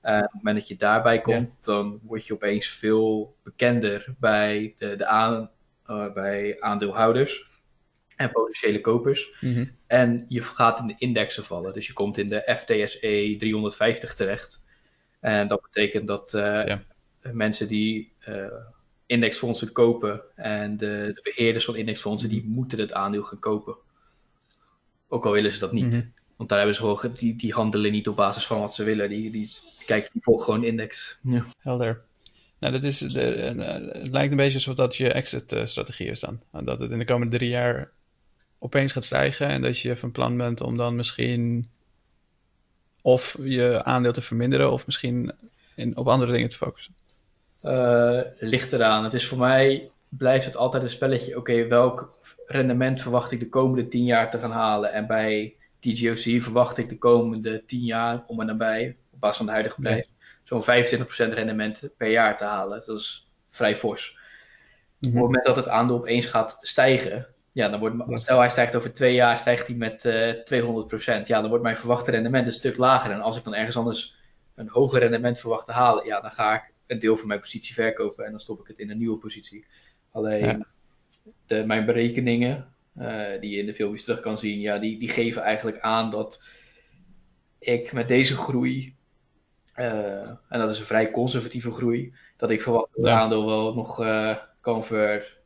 En 0.00 0.16
op 0.16 0.22
het 0.22 0.32
moment 0.32 0.56
dat 0.56 0.68
je 0.68 0.76
daarbij 0.76 1.20
komt, 1.20 1.64
dan 1.64 2.00
word 2.02 2.26
je 2.26 2.32
opeens 2.34 2.66
veel 2.66 3.36
bekender 3.44 4.14
bij, 4.18 4.74
de, 4.78 4.96
de 4.96 5.06
aan, 5.06 5.50
bij 6.14 6.56
aandeelhouders 6.60 7.50
en 8.16 8.30
potentiële 8.30 8.80
kopers. 8.80 9.36
Mhm. 9.40 9.64
En 9.86 10.24
je 10.28 10.42
gaat 10.42 10.78
in 10.80 10.86
de 10.86 10.94
indexen 10.98 11.44
vallen. 11.44 11.72
Dus 11.72 11.86
je 11.86 11.92
komt 11.92 12.18
in 12.18 12.28
de 12.28 12.54
FTSE 12.56 13.36
350 13.38 14.14
terecht. 14.14 14.64
En 15.20 15.48
dat 15.48 15.62
betekent 15.62 16.06
dat 16.06 16.34
uh, 16.34 16.42
Ja. 16.42 16.82
Mensen 17.22 17.68
die 17.68 18.12
uh, 18.28 18.46
indexfondsen 19.06 19.72
kopen 19.72 20.20
en 20.34 20.76
de, 20.76 21.10
de, 21.14 21.20
beheerders 21.22 21.64
van 21.64 21.76
indexfondsen, 21.76 22.28
die 22.28 22.44
moeten 22.44 22.78
het 22.78 22.92
aandeel 22.92 23.22
gaan 23.22 23.38
kopen. 23.38 23.76
Ook 25.08 25.26
al 25.26 25.32
willen 25.32 25.52
ze 25.52 25.58
dat 25.58 25.72
niet. 25.72 25.94
Mhm. 25.94 26.06
Want 26.36 26.48
daar 26.48 26.58
hebben 26.58 26.76
ze 26.76 26.82
gewoon, 26.82 27.14
die, 27.14 27.36
die 27.36 27.52
handelen 27.52 27.92
niet 27.92 28.08
op 28.08 28.16
basis 28.16 28.46
van 28.46 28.60
wat 28.60 28.74
ze 28.74 28.84
willen. 28.84 29.08
Die, 29.08 29.30
die, 29.30 29.50
kijken, 29.86 30.10
die 30.12 30.22
volgen 30.22 30.44
gewoon 30.44 30.64
index. 30.64 31.18
Ja. 31.22 31.44
Helder. 31.58 32.02
Nou, 32.58 32.72
dat 32.72 32.84
is, 32.84 32.98
de, 32.98 33.20
het 33.92 34.12
lijkt 34.12 34.30
een 34.30 34.36
beetje 34.36 34.54
alsof 34.54 34.74
dat 34.74 34.96
je 34.96 35.12
exit-strategie 35.12 36.10
is 36.10 36.20
dan. 36.20 36.40
Dat 36.50 36.80
het 36.80 36.90
in 36.90 36.98
de 36.98 37.04
komende 37.04 37.36
drie 37.36 37.48
jaar 37.48 37.90
opeens 38.58 38.92
gaat 38.92 39.04
stijgen 39.04 39.48
en 39.48 39.62
dat 39.62 39.78
je 39.78 39.96
van 39.96 40.12
plan 40.12 40.36
bent 40.36 40.60
om 40.60 40.76
dan 40.76 40.96
misschien 40.96 41.68
of 43.00 43.36
je 43.42 43.84
aandeel 43.84 44.12
te 44.12 44.22
verminderen 44.22 44.72
of 44.72 44.86
misschien 44.86 45.32
in, 45.74 45.96
op 45.96 46.08
andere 46.08 46.32
dingen 46.32 46.48
te 46.48 46.56
focussen? 46.56 46.94
Uh, 47.64 48.20
ligt 48.38 48.72
eraan. 48.72 49.04
Het 49.04 49.14
is 49.14 49.26
voor 49.26 49.38
mij, 49.38 49.90
blijft 50.08 50.44
het 50.44 50.56
altijd 50.56 50.82
een 50.82 50.90
spelletje, 50.90 51.38
oké, 51.38 51.52
okay, 51.52 51.68
welk 51.68 52.18
rendement 52.46 53.00
verwacht 53.00 53.30
ik 53.30 53.40
de 53.40 53.48
komende 53.48 53.88
tien 53.88 54.04
jaar 54.04 54.30
te 54.30 54.38
gaan 54.38 54.50
halen? 54.50 54.92
En 54.92 55.06
bij 55.06 55.54
DGOC 55.80 56.42
verwacht 56.42 56.78
ik 56.78 56.88
de 56.88 56.98
komende 56.98 57.64
tien 57.64 57.84
jaar 57.84 58.24
om 58.26 58.40
en 58.40 58.46
nabij, 58.46 58.96
op 59.12 59.20
basis 59.20 59.36
van 59.36 59.46
de 59.46 59.52
huidige 59.52 59.80
prijs, 59.80 60.08
zo'n 60.42 60.62
25% 60.62 61.34
rendement 61.34 61.88
per 61.96 62.10
jaar 62.10 62.36
te 62.36 62.44
halen. 62.44 62.82
Dat 62.86 62.96
is 62.96 63.28
vrij 63.50 63.76
fors. 63.76 64.18
Mhm. 64.98 65.06
Op 65.06 65.12
het 65.12 65.22
moment 65.22 65.46
dat 65.46 65.56
het 65.56 65.68
aandeel 65.68 65.96
opeens 65.96 66.26
gaat 66.26 66.58
stijgen, 66.60 67.26
ja, 67.52 67.68
dan 67.68 67.80
wordt, 67.80 67.96
stel 68.20 68.38
hij 68.38 68.50
stijgt 68.50 68.76
over 68.76 68.92
twee 68.92 69.14
jaar, 69.14 69.38
stijgt 69.38 69.66
hij 69.66 69.76
met 69.76 70.04
uh, 70.04 70.32
200%. 71.22 71.26
Ja, 71.26 71.40
dan 71.40 71.48
wordt 71.48 71.64
mijn 71.64 71.76
verwachte 71.76 72.10
rendement 72.10 72.46
een 72.46 72.52
stuk 72.52 72.76
lager. 72.76 73.10
En 73.10 73.20
als 73.20 73.36
ik 73.36 73.44
dan 73.44 73.54
ergens 73.54 73.76
anders 73.76 74.16
een 74.54 74.68
hoger 74.68 75.00
rendement 75.00 75.38
verwacht 75.38 75.66
te 75.66 75.72
halen, 75.72 76.06
ja, 76.06 76.20
dan 76.20 76.30
ga 76.30 76.54
ik 76.54 76.71
een 76.86 76.98
deel 76.98 77.16
van 77.16 77.28
mijn 77.28 77.40
positie 77.40 77.74
verkopen 77.74 78.24
en 78.24 78.30
dan 78.30 78.40
stop 78.40 78.60
ik 78.60 78.66
het 78.66 78.78
in 78.78 78.90
een 78.90 78.98
nieuwe 78.98 79.18
positie. 79.18 79.66
Alleen 80.10 80.44
Ja. 80.44 80.66
de, 81.46 81.64
mijn 81.66 81.84
berekeningen, 81.86 82.74
uh, 82.96 83.40
die 83.40 83.50
je 83.50 83.56
in 83.58 83.66
de 83.66 83.74
filmpjes 83.74 84.04
terug 84.04 84.20
kan 84.20 84.38
zien, 84.38 84.60
ja, 84.60 84.78
die, 84.78 84.98
die 84.98 85.08
geven 85.08 85.42
eigenlijk 85.42 85.80
aan 85.80 86.10
dat 86.10 86.42
ik 87.58 87.92
met 87.92 88.08
deze 88.08 88.36
groei, 88.36 88.96
uh, 89.76 90.28
en 90.48 90.58
dat 90.58 90.70
is 90.70 90.78
een 90.78 90.84
vrij 90.86 91.10
conservatieve 91.10 91.70
groei, 91.70 92.14
dat 92.36 92.50
ik 92.50 92.62
verwacht 92.62 92.86
dat 92.86 92.96
het 93.04 93.06
Ja. 93.12 93.20
aandeel 93.20 93.46
wel 93.46 93.74
nog 93.74 94.00
uh, 94.00 94.36
kan 94.60 94.84
ver 94.84 95.40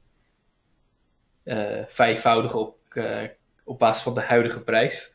vijfvoudigen 1.88 2.60
op, 2.60 2.78
op 3.64 3.78
basis 3.78 4.02
van 4.02 4.14
de 4.14 4.20
huidige 4.20 4.62
prijs. 4.64 5.14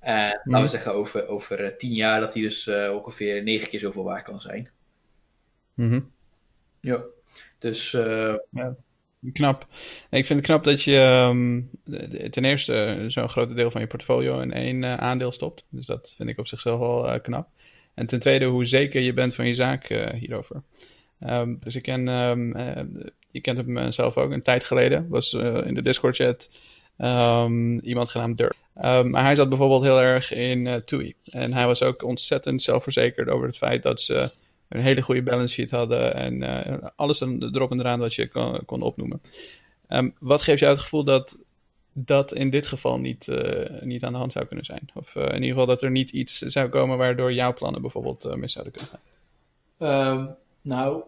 En 0.00 0.26
laten 0.28 0.50
Mhm. 0.50 0.62
we 0.62 0.68
zeggen 0.68 0.92
over, 0.94 1.26
over 1.28 1.76
tien 1.76 1.92
jaar 1.92 2.20
dat 2.20 2.32
die 2.32 2.42
dus 2.42 2.68
ongeveer 2.92 3.42
negen 3.42 3.68
keer 3.68 3.80
zoveel 3.80 4.04
waard 4.04 4.24
kan 4.24 4.40
zijn. 4.40 4.70
Mhm. 5.78 6.00
Ja, 6.80 7.02
dus 7.58 7.96
Knap. 9.32 9.66
Ik 10.10 10.26
vind 10.26 10.38
het 10.38 10.48
knap 10.48 10.64
dat 10.64 10.82
je 10.82 11.26
um, 11.30 11.70
ten 12.30 12.44
eerste 12.44 13.04
zo'n 13.08 13.28
groot 13.28 13.54
deel 13.54 13.70
van 13.70 13.80
je 13.80 13.86
portfolio 13.86 14.40
in 14.40 14.52
één 14.52 14.82
uh, 14.82 14.94
aandeel 14.94 15.32
stopt. 15.32 15.64
Dus 15.68 15.86
dat 15.86 16.14
vind 16.16 16.28
ik 16.28 16.38
op 16.38 16.46
zichzelf 16.46 16.78
wel 16.78 17.14
uh, 17.14 17.20
knap. 17.22 17.48
En 17.94 18.06
ten 18.06 18.18
tweede 18.18 18.44
hoe 18.44 18.64
zeker 18.64 19.00
je 19.00 19.12
bent 19.12 19.34
van 19.34 19.46
je 19.46 19.54
zaak 19.54 19.90
uh, 19.90 20.10
hierover. 20.10 20.62
Um, 21.20 21.58
dus 21.60 21.74
ik 21.74 21.82
ken, 21.82 22.08
um, 22.08 22.56
je 23.30 23.40
kent 23.40 23.56
hem 23.56 23.92
zelf 23.92 24.16
ook 24.16 24.30
een 24.30 24.42
tijd 24.42 24.64
geleden. 24.64 25.08
Was 25.08 25.32
in 25.64 25.74
de 25.74 25.82
Discord 25.82 26.16
chat 26.16 26.50
um, 26.98 27.78
iemand 27.78 28.08
genaamd 28.08 28.38
Dirk. 28.38 28.56
maar 29.04 29.22
hij 29.22 29.34
zat 29.34 29.48
bijvoorbeeld 29.48 29.82
heel 29.82 30.00
erg 30.00 30.32
in 30.32 30.82
TUI. 30.84 31.14
En 31.24 31.52
hij 31.52 31.66
was 31.66 31.82
ook 31.82 32.02
ontzettend 32.02 32.62
zelfverzekerd 32.62 33.28
over 33.28 33.46
het 33.46 33.56
feit 33.56 33.82
dat 33.82 34.00
ze 34.00 34.30
een 34.68 34.80
hele 34.80 35.02
goede 35.02 35.22
balance 35.22 35.54
sheet 35.54 35.70
hadden. 35.70 36.14
En 36.14 36.42
uh, 36.42 36.88
alles 36.96 37.20
erop 37.20 37.70
en 37.70 37.80
eraan 37.80 37.98
wat 37.98 38.14
je 38.14 38.28
kon, 38.28 38.64
kon 38.64 38.82
opnoemen. 38.82 39.22
Um, 39.88 40.14
wat 40.18 40.42
geeft 40.42 40.60
jou 40.60 40.72
het 40.72 40.82
gevoel 40.82 41.04
dat 41.04 41.38
dat 41.92 42.32
in 42.32 42.50
dit 42.50 42.66
geval 42.66 42.98
niet, 42.98 43.26
uh, 43.26 43.80
niet 43.80 44.04
aan 44.04 44.12
de 44.12 44.18
hand 44.18 44.32
zou 44.32 44.46
kunnen 44.46 44.64
zijn? 44.64 44.90
Of 44.94 45.14
uh, 45.14 45.22
in 45.22 45.34
ieder 45.34 45.48
geval 45.48 45.66
dat 45.66 45.82
er 45.82 45.90
niet 45.90 46.10
iets 46.10 46.38
zou 46.38 46.68
komen 46.68 46.98
waardoor 46.98 47.32
jouw 47.32 47.54
plannen 47.54 47.82
bijvoorbeeld 47.82 48.36
mis 48.36 48.52
zouden 48.52 48.72
kunnen 48.72 48.90
gaan? 48.90 50.16
Um, 50.18 50.36
nou, 50.62 51.02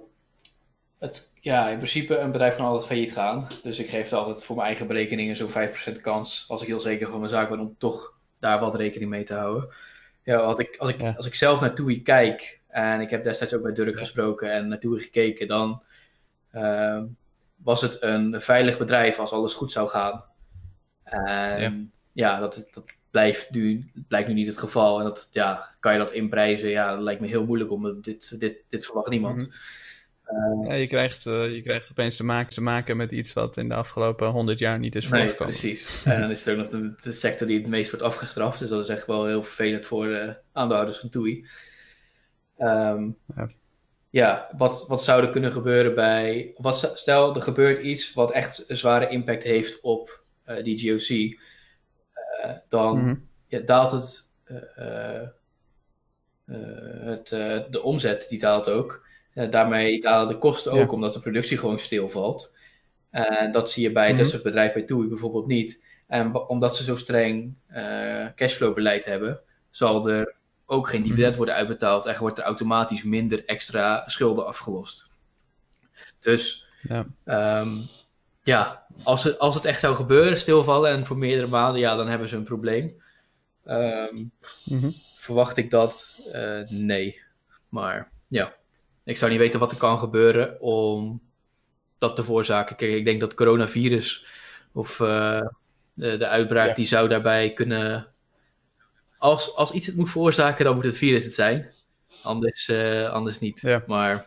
het, 0.99 1.33
ja, 1.41 1.69
in 1.69 1.77
principe 1.77 2.17
een 2.19 2.31
bedrijf 2.31 2.57
kan 2.57 2.67
altijd 2.67 2.87
failliet 2.87 3.13
gaan. 3.13 3.47
Dus 3.63 3.79
ik 3.79 3.91
geef 3.91 4.13
altijd 4.13 4.45
voor 4.45 4.57
mijn 4.57 4.69
eigen 4.69 4.87
berekeningen 4.87 5.37
zo'n 5.37 5.51
5% 5.97 6.01
kans, 6.01 6.45
als 6.49 6.63
ik 6.63 6.69
heel 6.69 6.81
zeker 6.81 7.09
van 7.09 7.19
mijn 7.19 7.31
zaak 7.31 7.49
ben, 7.49 7.61
om 7.61 7.75
toch 7.79 8.15
daar 8.39 8.61
wat 8.61 8.75
rekening 8.75 9.11
mee 9.11 9.23
te 9.23 9.35
houden. 9.35 9.69
Ja, 10.23 10.37
als 10.37 10.59
ik, 10.59 10.77
als 10.79 10.89
ik, 10.91 11.01
Ja. 11.01 11.13
als 11.17 11.27
ik 11.27 11.35
zelf 11.35 11.61
naar 11.61 11.75
TUI 11.75 12.03
kijk, 12.03 12.61
en 12.69 13.01
ik 13.01 13.11
heb 13.11 13.25
destijds 13.25 13.55
ook 13.55 13.63
bij 13.63 13.73
Dirk 13.73 13.99
gesproken 13.99 14.53
en 14.53 14.69
naar 14.69 14.79
TUI 14.79 15.01
gekeken, 15.01 15.47
dan 15.47 15.83
uh, 16.55 17.03
was 17.57 17.81
het 17.81 18.03
een 18.03 18.43
veilig 18.43 18.79
bedrijf 18.79 19.19
als 19.19 19.33
alles 19.33 19.55
goed 19.55 19.73
zou 19.73 19.89
gaan. 19.89 20.25
En 21.05 21.93
ja, 22.13 22.33
ja 22.35 22.41
dat, 22.41 22.69
dat 22.73 22.93
blijft 23.11 23.51
nu, 23.51 23.91
blijkt 24.09 24.29
nu 24.29 24.35
niet 24.35 24.47
het 24.47 24.59
geval. 24.59 24.99
En 24.99 25.05
dat, 25.05 25.29
ja, 25.31 25.75
kan 25.81 25.93
je 25.93 25.99
dat 25.99 26.13
inprijzen? 26.13 26.69
Ja, 26.69 26.95
dat 26.95 27.03
lijkt 27.03 27.21
me 27.21 27.27
heel 27.27 27.45
moeilijk, 27.45 27.71
omdat 27.71 28.05
dit, 28.05 28.41
dit, 28.41 28.57
dit 28.69 28.85
verwacht 28.85 29.09
niemand. 29.11 29.37
Mhm. 29.37 29.57
Ja, 30.65 30.75
je, 30.75 30.87
krijgt, 30.87 31.27
uh, 31.27 31.55
je 31.55 31.63
krijgt 31.63 31.91
opeens 31.91 32.17
te 32.17 32.25
maken, 32.25 32.55
te 32.55 32.61
maken 32.61 32.97
met 32.97 33.11
iets 33.11 33.33
wat 33.33 33.57
in 33.57 33.69
de 33.69 33.75
afgelopen 33.75 34.29
honderd 34.29 34.59
jaar 34.59 34.79
niet 34.79 34.95
is 34.95 35.09
nee, 35.09 35.21
voorgekomen. 35.21 35.53
precies. 35.53 35.91
en 36.05 36.21
dan 36.21 36.31
is 36.31 36.45
het 36.45 36.55
ook 36.55 36.61
nog 36.61 36.81
de, 36.81 36.95
de, 37.03 37.13
sector 37.13 37.47
die 37.47 37.59
het 37.59 37.69
meest 37.69 37.91
wordt 37.91 38.05
afgestraft. 38.05 38.59
Dus 38.59 38.69
dat 38.69 38.83
is 38.83 38.89
echt 38.89 39.07
wel 39.07 39.27
heel 39.27 39.43
vervelend 39.43 39.87
voor 39.87 40.07
de 40.07 40.37
aandeelhouders 40.53 40.99
van 40.99 41.09
TUI. 41.09 41.47
Um, 42.59 43.17
ja. 43.37 43.47
ja, 44.11 44.49
wat, 44.57 44.85
wat 44.89 45.05
zou 45.05 45.23
er 45.23 45.31
kunnen 45.31 45.53
gebeuren 45.53 45.95
bij... 45.95 46.55
Wat, 46.57 46.93
stel, 46.95 47.35
er 47.35 47.43
gebeurt 47.43 47.79
iets 47.79 48.13
wat 48.13 48.33
echt 48.33 48.65
een 48.69 48.77
zware 48.77 49.09
impact 49.09 49.43
heeft 49.43 49.81
op 49.81 50.23
uh, 50.47 50.65
die 50.65 50.79
GOC. 50.79 51.09
Uh, 51.09 52.57
dan 52.69 52.99
Mhm. 52.99 53.15
ja, 53.47 53.59
daalt 53.59 53.91
het... 53.91 54.29
het 57.05 57.29
de 57.71 57.83
omzet 57.83 58.29
die 58.29 58.39
daalt 58.39 58.69
ook. 58.71 59.09
Uh, 59.35 59.51
daarmee 59.51 60.01
dalen 60.01 60.29
de 60.29 60.39
kosten 60.39 60.73
ook, 60.73 60.79
Ja. 60.79 60.95
omdat 60.95 61.13
de 61.13 61.21
productie 61.21 61.59
gewoon 61.59 61.79
stilvalt. 61.79 62.57
En 63.11 63.51
dat 63.51 63.71
zie 63.71 63.83
je 63.83 63.93
bij 63.93 64.09
Mhm. 64.09 64.17
dat 64.17 64.27
soort 64.31 64.43
bedrijven 64.43 64.75
bij 64.75 64.83
TUI 64.87 65.09
bijvoorbeeld 65.09 65.47
niet. 65.47 65.83
En 66.07 66.35
omdat 66.35 66.77
ze 66.77 66.85
zo 66.85 66.97
streng 66.97 67.55
uh, 67.73 68.27
cashflow-beleid 68.35 69.05
hebben, 69.05 69.41
zal 69.71 70.09
er 70.09 70.35
ook 70.67 70.89
geen 70.89 71.03
dividend 71.03 71.29
Mhm. 71.29 71.37
worden 71.37 71.55
uitbetaald 71.55 72.07
en 72.07 72.19
wordt 72.19 72.39
er 72.39 72.45
automatisch 72.45 73.03
minder 73.03 73.45
extra 73.45 74.03
schulden 74.09 74.47
afgelost. 74.47 75.09
Dus 76.21 76.67
Ja. 76.83 77.07
um, 77.61 77.87
ja, 78.43 78.87
als 79.03 79.25
het, 79.25 79.39
als 79.39 79.55
het 79.55 79.65
echt 79.65 79.81
zou 79.81 79.95
gebeuren, 79.97 80.39
stilvallen 80.39 80.91
en 80.91 81.07
voor 81.07 81.19
meerdere 81.19 81.49
maanden, 81.49 81.81
ja, 81.81 81.97
dan 81.97 82.09
hebben 82.09 82.29
ze 82.29 82.37
een 82.37 82.43
probleem. 82.45 83.03
Um, 83.65 84.33
Mhm. 84.65 84.91
Verwacht 85.17 85.57
ik 85.57 85.71
dat? 85.71 86.21
Uh, 86.35 86.63
nee. 86.69 87.21
Maar 87.69 88.11
ja, 88.29 88.55
ik 89.11 89.17
zou 89.17 89.31
niet 89.31 89.41
weten 89.41 89.61
wat 89.61 89.73
er 89.73 89.79
kan 89.79 89.99
gebeuren 89.99 90.61
om 90.61 91.21
dat 91.99 92.17
te 92.17 92.25
veroorzaken. 92.25 92.77
Kijk, 92.77 92.93
ik 92.93 93.05
denk 93.05 93.21
dat 93.21 93.29
het 93.29 93.39
coronavirus 93.39 94.27
of 94.73 94.99
uh, 94.99 95.41
de, 95.95 96.17
de, 96.17 96.27
uitbraak, 96.27 96.69
Ja. 96.69 96.75
die 96.75 96.87
zou 96.87 97.09
daarbij 97.09 97.53
kunnen... 97.53 98.07
Als, 99.19 99.55
als 99.57 99.71
iets 99.71 99.87
het 99.87 99.97
moet 99.97 100.11
veroorzaken, 100.11 100.65
dan 100.65 100.75
moet 100.75 100.85
het 100.85 100.97
virus 100.97 101.25
het 101.25 101.35
zijn. 101.35 101.71
Anders, 102.23 102.69
uh, 102.69 103.11
anders 103.11 103.39
niet. 103.39 103.61
Ja. 103.61 103.85
Maar 103.87 104.27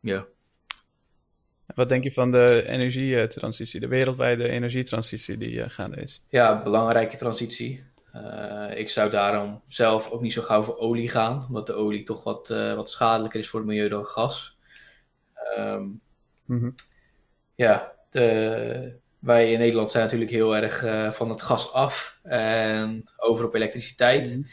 ja. 0.00 0.26
Wat 1.74 1.88
denk 1.88 2.04
je 2.04 2.12
van 2.12 2.30
de 2.30 2.64
energietransitie, 2.66 3.80
de 3.80 3.88
wereldwijde 3.88 4.48
energietransitie 4.48 5.38
die 5.38 5.52
uh, 5.52 5.64
gaande 5.68 5.96
is? 5.96 6.20
Ja, 6.28 6.62
belangrijke 6.62 7.16
transitie. 7.16 7.84
Uh, 8.16 8.78
ik 8.78 8.90
zou 8.90 9.10
daarom 9.10 9.62
zelf 9.68 10.10
ook 10.10 10.20
niet 10.20 10.32
zo 10.32 10.42
gauw 10.42 10.62
voor 10.62 10.78
olie 10.78 11.08
gaan, 11.08 11.44
omdat 11.48 11.66
de 11.66 11.72
olie 11.72 12.02
toch 12.02 12.24
wat, 12.24 12.50
uh, 12.50 12.74
wat 12.74 12.90
schadelijker 12.90 13.40
is 13.40 13.48
voor 13.48 13.60
het 13.60 13.68
milieu 13.68 13.88
dan 13.88 14.06
gas. 14.06 14.58
Um, 15.58 16.00
mm 16.44 16.58
-hmm. 16.58 16.74
Ja, 17.54 17.92
de, 18.10 18.98
wij 19.18 19.52
in 19.52 19.58
Nederland 19.58 19.90
zijn 19.90 20.04
natuurlijk 20.04 20.30
heel 20.30 20.56
erg 20.56 20.84
uh, 20.84 21.10
van 21.10 21.30
het 21.30 21.42
gas 21.42 21.72
af 21.72 22.18
en 22.22 23.04
over 23.16 23.46
op 23.46 23.54
elektriciteit. 23.54 24.28
Mm 24.28 24.34
-hmm. 24.34 24.46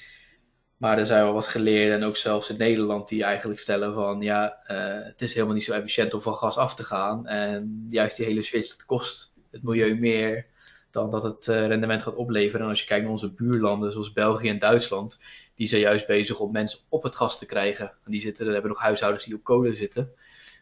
Maar 0.78 0.98
er 0.98 1.06
zijn 1.06 1.24
wel 1.24 1.34
wat 1.34 1.48
geleerden 1.48 1.98
en 1.98 2.04
ook 2.04 2.18
zelfs 2.18 2.50
in 2.50 2.58
Nederland 2.58 3.08
die 3.08 3.24
eigenlijk 3.24 3.60
stellen 3.60 3.94
van 3.94 4.22
ja, 4.22 4.60
het 5.04 5.22
is 5.22 5.34
helemaal 5.34 5.56
niet 5.56 5.64
zo 5.64 5.74
efficiënt 5.74 6.14
om 6.14 6.22
van 6.22 6.36
gas 6.36 6.58
af 6.58 6.76
te 6.76 6.84
gaan. 6.84 7.28
En 7.28 7.88
juist 7.90 8.18
die 8.18 8.26
hele 8.26 8.42
switch, 8.42 8.70
dat 8.70 8.86
kost 8.86 9.34
het 9.52 9.64
milieu 9.64 10.00
meer 10.00 10.46
dan 10.92 11.10
dat 11.10 11.24
het 11.24 11.48
uh, 11.48 11.68
rendement 11.68 12.04
gaat 12.04 12.16
opleveren. 12.16 12.62
En 12.62 12.70
als 12.70 12.80
je 12.80 12.88
kijkt 12.88 13.04
naar 13.04 13.12
onze 13.12 13.34
buurlanden 13.34 13.92
zoals 13.92 14.14
België 14.14 14.50
en 14.50 14.60
Duitsland, 14.60 15.22
die 15.56 15.68
zijn 15.68 15.82
juist 15.82 16.08
bezig 16.08 16.40
om 16.40 16.52
mensen 16.52 16.80
op 16.90 17.04
het 17.04 17.16
gas 17.16 17.40
te 17.40 17.46
krijgen. 17.46 17.94
En 18.06 18.12
die 18.12 18.22
zitten, 18.22 18.46
er 18.46 18.54
hebben 18.54 18.72
nog 18.72 18.80
huishoudens 18.80 19.26
die 19.26 19.36
op 19.36 19.44
kolen 19.44 19.76
zitten. 19.76 20.14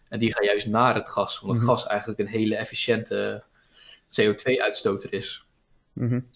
En 0.10 0.20
die 0.20 0.34
gaan 0.34 0.46
juist 0.46 0.68
naar 0.68 0.96
het 0.96 1.10
gas, 1.10 1.42
omdat 1.42 1.58
mm 1.58 1.68
gas 1.68 1.88
eigenlijk 1.88 2.20
een 2.20 2.28
hele 2.28 2.56
efficiënte 2.56 3.44
CO2-uitstoter 4.22 5.13
is. 5.13 5.46
Mm 5.94 6.30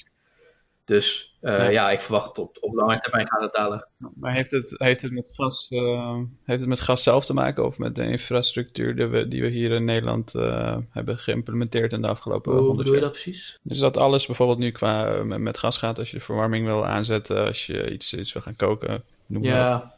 dus 0.86 1.33
uh, 1.44 1.72
ja. 1.72 1.92
ik 1.92 2.00
verwacht 2.00 2.38
op, 2.38 2.58
op 2.62 2.74
lange 2.74 3.00
termijn 3.00 3.28
gaat 3.28 3.42
het 3.42 3.54
dalen. 3.54 3.88
Maar 4.16 4.34
heeft 4.34 4.52
het, 4.52 4.74
heeft, 4.78 5.02
het 5.02 5.12
met 5.12 5.30
gas, 5.32 5.68
uh, 5.70 6.18
heeft 6.44 6.60
het 6.60 6.70
met 6.70 6.82
gas 6.82 7.04
zelf 7.04 7.26
te 7.26 7.34
maken 7.34 7.66
of 7.66 7.78
met 7.78 7.96
de 7.96 8.04
infrastructuur 8.04 8.96
die 8.96 9.06
we, 9.06 9.28
die 9.28 9.42
we 9.42 9.48
hier 9.48 9.72
in 9.72 9.86
Nederland 9.86 10.36
uh, 10.36 10.78
hebben 10.90 11.18
geïmplementeerd 11.18 11.92
in 11.92 12.02
de 12.02 12.08
afgelopen 12.08 12.52
Hoe 12.52 12.62
Hoe 12.62 12.76
bedoel 12.76 12.94
je 12.94 13.00
dat 13.00 13.12
precies? 13.12 13.60
Dus 13.64 13.78
dat 13.78 13.98
alles 13.98 14.26
bijvoorbeeld 14.26 14.58
nu 14.58 14.72
qua 14.72 15.24
met, 15.24 15.40
met, 15.40 15.58
gas 15.58 15.78
gaat 15.78 16.00
als 16.00 16.12
je 16.12 16.18
de 16.18 16.24
verwarming 16.24 16.66
wil 16.66 16.86
aanzetten, 16.86 17.46
als 17.46 17.66
je 17.66 17.92
iets, 17.92 18.14
iets 18.14 18.34
wil 18.34 18.42
gaan 18.42 18.56
koken, 18.56 19.04
noem 19.26 19.44
ja. 19.44 19.70
maar 19.70 19.94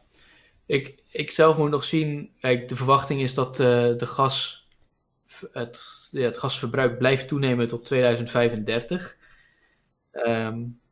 Ik, 0.65 0.95
ik 1.12 1.31
zelf 1.31 1.58
moet 1.58 1.69
nog 1.69 1.84
zien, 1.84 2.31
kijk, 2.39 2.69
de 2.69 2.75
verwachting 2.75 3.21
is 3.21 3.34
dat 3.34 3.55
de 3.55 3.95
gas, 3.99 4.67
het, 5.51 6.08
ja, 6.12 6.21
het 6.21 6.38
gasverbruik 6.38 6.97
blijft 6.97 7.27
toenemen 7.27 7.67
tot 7.67 7.86
2035. 7.86 9.17
Um, 10.12 10.84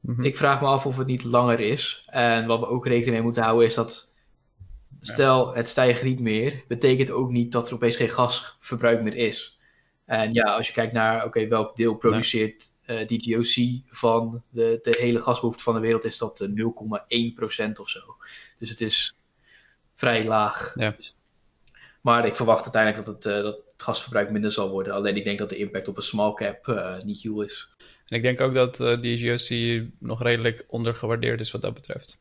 mm-hmm. 0.00 0.24
Ik 0.24 0.36
vraag 0.36 0.60
me 0.60 0.66
af 0.66 0.86
of 0.86 0.96
het 0.96 1.06
niet 1.06 1.24
langer 1.24 1.60
is. 1.60 2.04
En 2.06 2.46
wat 2.46 2.60
we 2.60 2.66
ook 2.66 2.86
rekening 2.86 3.14
mee 3.14 3.22
moeten 3.22 3.42
houden 3.42 3.66
is 3.66 3.74
dat, 3.74 4.14
stel 5.00 5.54
het 5.54 5.68
stijgt 5.68 6.02
niet 6.02 6.20
meer, 6.20 6.64
betekent 6.68 7.10
ook 7.10 7.30
niet 7.30 7.52
dat 7.52 7.68
er 7.68 7.74
opeens 7.74 7.96
geen 7.96 8.10
gasverbruik 8.10 9.02
meer 9.02 9.14
is. 9.14 9.58
En 10.04 10.32
ja, 10.32 10.54
als 10.54 10.66
je 10.66 10.72
kijkt 10.72 10.92
naar, 10.92 11.24
oké, 11.24 11.48
welk 11.48 11.76
deel 11.76 11.94
produceert 11.94 12.66
nee. 12.86 13.00
uh, 13.00 13.06
DGOC 13.06 13.82
van 13.96 14.42
de, 14.48 14.78
de 14.82 14.96
hele 14.98 15.20
gasbehoefte 15.20 15.62
van 15.62 15.74
de 15.74 15.80
wereld, 15.80 16.04
is 16.04 16.18
dat 16.18 16.40
uh, 16.40 16.48
0,1% 17.68 17.72
of 17.80 17.88
zo. 17.88 18.00
Dus 18.58 18.70
het 18.70 18.80
is 18.80 19.16
vrij 19.94 20.24
laag. 20.24 20.74
Ja. 20.74 20.96
Maar 22.00 22.26
ik 22.26 22.34
verwacht 22.34 22.62
uiteindelijk 22.62 23.04
dat 23.04 23.14
het, 23.14 23.34
uh, 23.34 23.42
dat 23.42 23.56
het 23.56 23.82
gasverbruik 23.82 24.30
minder 24.30 24.50
zal 24.50 24.70
worden. 24.70 24.92
Alleen 24.92 25.16
ik 25.16 25.24
denk 25.24 25.38
dat 25.38 25.48
de 25.48 25.56
impact 25.56 25.88
op 25.88 25.96
een 25.96 26.02
small 26.02 26.34
cap 26.34 26.66
uh, 26.66 27.00
niet 27.02 27.22
heel 27.22 27.42
is. 27.42 27.68
En 28.10 28.16
ik 28.16 28.22
denk 28.22 28.40
ook 28.40 28.54
dat 28.54 28.80
uh, 28.80 29.00
die 29.00 29.92
nog 29.98 30.22
redelijk 30.22 30.64
ondergewaardeerd 30.68 31.40
is 31.40 31.50
wat 31.50 31.62
dat 31.62 31.74
betreft. 31.74 32.18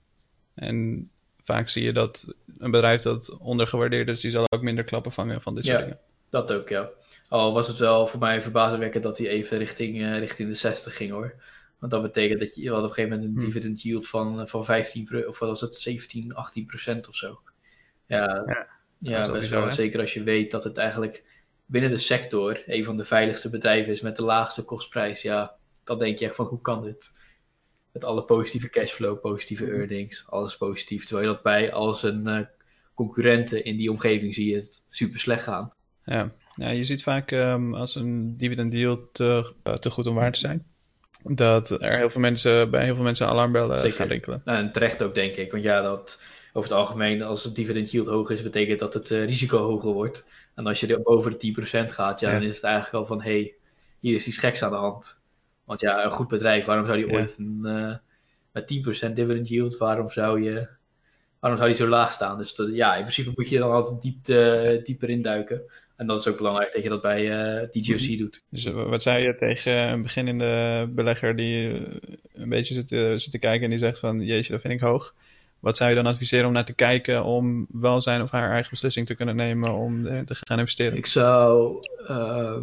En 0.53 1.09
vaak 1.43 1.69
zie 1.69 1.83
je 1.83 1.93
dat 1.93 2.33
een 2.57 2.71
bedrijf 2.71 3.01
dat 3.01 3.37
ondergewaardeerd 3.37 4.07
is, 4.07 4.21
die 4.21 4.31
zal 4.31 4.45
ook 4.49 4.61
minder 4.61 4.83
klappen 4.83 5.11
vangen 5.11 5.41
van 5.41 5.55
dit 5.55 5.65
soort 5.65 5.77
ja, 5.77 5.83
dingen. 5.83 5.99
Dat 6.29 6.53
ook, 6.53 6.69
ja. 6.69 6.89
Al 7.27 7.53
was 7.53 7.67
het 7.67 7.77
wel 7.77 8.07
voor 8.07 8.19
mij 8.19 8.41
verbazingwekkend 8.41 9.03
dat 9.03 9.17
hij 9.17 9.27
even 9.27 9.57
richting, 9.57 9.97
uh, 9.97 10.19
richting 10.19 10.49
de 10.49 10.55
60 10.55 10.95
ging 10.95 11.11
hoor. 11.11 11.33
Want 11.79 11.91
dat 11.91 12.01
betekent 12.01 12.39
dat 12.39 12.55
je, 12.55 12.61
je 12.61 12.69
had 12.69 12.77
op 12.77 12.83
een 12.83 12.93
gegeven 12.93 13.17
moment 13.17 13.29
een 13.29 13.41
hmm. 13.41 13.45
dividend 13.45 13.81
yield 13.81 14.07
van, 14.07 14.47
van 14.47 14.65
15, 14.65 15.27
of 15.27 15.39
wat 15.39 15.49
was 15.49 15.61
het, 15.61 15.75
17, 15.75 16.33
18 16.33 16.65
procent 16.65 17.07
of 17.07 17.15
zo. 17.15 17.39
Ja, 18.05 18.43
ja, 18.45 18.67
ja 18.97 19.31
best 19.31 19.49
wel. 19.49 19.71
Zeker 19.71 19.99
als 19.99 20.13
je 20.13 20.23
weet 20.23 20.51
dat 20.51 20.63
het 20.63 20.77
eigenlijk 20.77 21.23
binnen 21.65 21.91
de 21.91 21.97
sector 21.97 22.63
een 22.65 22.83
van 22.83 22.97
de 22.97 23.05
veiligste 23.05 23.49
bedrijven 23.49 23.91
is 23.91 24.01
met 24.01 24.15
de 24.15 24.23
laagste 24.23 24.63
kostprijs. 24.63 25.21
Ja, 25.21 25.57
dan 25.89 25.99
denk 25.99 26.19
je 26.19 26.25
echt 26.25 26.35
van 26.35 26.45
hoe 26.45 26.61
kan 26.61 26.83
dit? 26.83 27.11
Met 27.91 28.03
alle 28.03 28.23
positieve 28.23 28.69
cashflow, 28.69 29.21
positieve 29.21 29.65
mhm. 29.65 29.73
earnings, 29.73 30.25
alles 30.29 30.57
positief. 30.57 31.05
Terwijl 31.05 31.27
je 31.27 31.33
dat 31.33 31.43
bij 31.43 31.73
als 31.73 32.03
een 32.03 32.27
uh, 32.27 32.39
concurrenten 32.93 33.63
in 33.63 33.77
die 33.77 33.91
omgeving 33.91 34.33
zie 34.33 34.49
je 34.49 34.55
het 34.55 34.85
super 34.89 35.19
slecht 35.19 35.43
gaan. 35.43 35.73
Ja, 36.05 36.31
ja 36.55 36.69
je 36.69 36.83
ziet 36.83 37.03
vaak 37.03 37.31
um, 37.31 37.75
als 37.75 37.95
een 37.95 38.37
dividend 38.37 38.71
deal 38.71 39.09
te, 39.11 39.53
uh, 39.63 39.73
te 39.73 39.89
goed 39.89 40.07
om 40.07 40.15
waar 40.15 40.31
te 40.31 40.39
zijn. 40.39 40.65
Dat 41.23 41.69
er 41.69 41.97
heel 41.97 42.09
veel 42.09 42.21
mensen, 42.21 42.69
bij 42.69 42.83
heel 42.83 42.95
veel 42.95 43.03
mensen 43.03 43.27
alarmbellen 43.27 43.79
Zeker. 43.79 43.97
gaan 43.97 44.07
rinkelen. 44.07 44.41
Nou, 44.45 44.57
en 44.57 44.71
terecht 44.71 45.03
ook 45.03 45.15
denk 45.15 45.35
ik. 45.35 45.51
Want 45.51 45.63
ja, 45.63 45.81
dat 45.81 46.19
over 46.53 46.69
het 46.69 46.79
algemeen, 46.79 47.21
als 47.21 47.43
het 47.43 47.55
dividend 47.55 47.91
yield 47.91 48.07
hoger 48.07 48.35
is, 48.35 48.41
betekent 48.41 48.79
dat 48.79 48.93
het 48.93 49.09
uh, 49.09 49.25
risico 49.25 49.57
hoger 49.57 49.91
wordt. 49.91 50.25
En 50.55 50.67
als 50.67 50.79
je 50.79 50.87
er 50.87 51.01
boven 51.01 51.39
de 51.39 51.55
10% 51.61 51.85
gaat, 51.85 52.19
ja, 52.19 52.31
ja, 52.31 52.39
dan 52.39 52.47
is 52.47 52.55
het 52.55 52.63
eigenlijk 52.63 52.95
al 52.95 53.05
van, 53.05 53.21
hé, 53.21 53.31
hey, 53.31 53.53
hier 53.99 54.15
is 54.15 54.27
iets 54.27 54.37
geks 54.37 54.63
aan 54.63 54.71
de 54.71 54.77
hand. 54.77 55.18
Want 55.69 55.81
ja, 55.81 56.03
een 56.03 56.11
goed 56.11 56.27
bedrijf, 56.27 56.65
waarom 56.65 56.85
zou 56.85 56.97
die 56.97 57.11
ooit 57.13 57.37
een, 57.37 57.59
uh, 57.63 57.95
met 58.51 58.67
10% 58.67 59.13
dividend 59.13 59.47
yield, 59.47 59.77
waarom 59.77 60.09
zou 60.09 60.43
je, 60.43 60.67
waarom 61.39 61.59
zou 61.59 61.71
die 61.71 61.79
zo 61.79 61.87
laag 61.87 62.11
staan? 62.11 62.37
Dus 62.37 62.63
ja, 62.71 62.95
in 62.95 63.01
principe 63.01 63.31
moet 63.35 63.49
je 63.49 63.59
dan 63.59 63.71
altijd 63.71 64.01
diep, 64.01 64.25
dieper 64.85 65.09
induiken. 65.09 65.61
En 65.95 66.07
dat 66.07 66.19
is 66.19 66.27
ook 66.27 66.37
belangrijk 66.37 66.73
dat 66.73 66.83
je 66.83 66.89
dat 66.89 67.01
bij 67.01 67.23
uh, 67.23 67.61
eh, 67.61 67.69
DGOC 67.69 67.99
mhm. 67.99 68.17
doet. 68.17 68.43
Dus 68.49 68.65
eh, 68.65 68.89
wat 68.89 69.03
zei 69.03 69.23
je 69.23 69.35
tegen 69.35 69.73
een 69.73 70.01
beginnende 70.01 70.85
belegger 70.89 71.35
die 71.35 71.81
een 72.33 72.49
beetje 72.49 72.73
zit, 72.73 72.89
zit, 73.21 73.31
te 73.31 73.39
kijken 73.39 73.63
en 73.63 73.69
die 73.69 73.79
zegt 73.79 73.99
van 73.99 74.21
jeetje, 74.21 74.51
dat 74.51 74.61
vind 74.61 74.73
ik 74.73 74.79
hoog. 74.79 75.13
Wat 75.59 75.77
zou 75.77 75.89
je 75.89 75.95
dan 75.95 76.05
adviseren 76.05 76.47
om 76.47 76.53
naar 76.53 76.65
te 76.65 76.73
kijken 76.73 77.23
om 77.23 77.67
wel 77.71 78.01
zijn 78.01 78.21
of 78.21 78.31
haar 78.31 78.51
eigen 78.51 78.69
beslissing 78.69 79.07
te 79.07 79.15
kunnen 79.15 79.35
nemen 79.35 79.73
om 79.73 80.03
te 80.03 80.35
gaan 80.35 80.59
investeren? 80.59 80.97
Ik 80.97 81.05
zou 81.05 81.75
uh, 82.09 82.57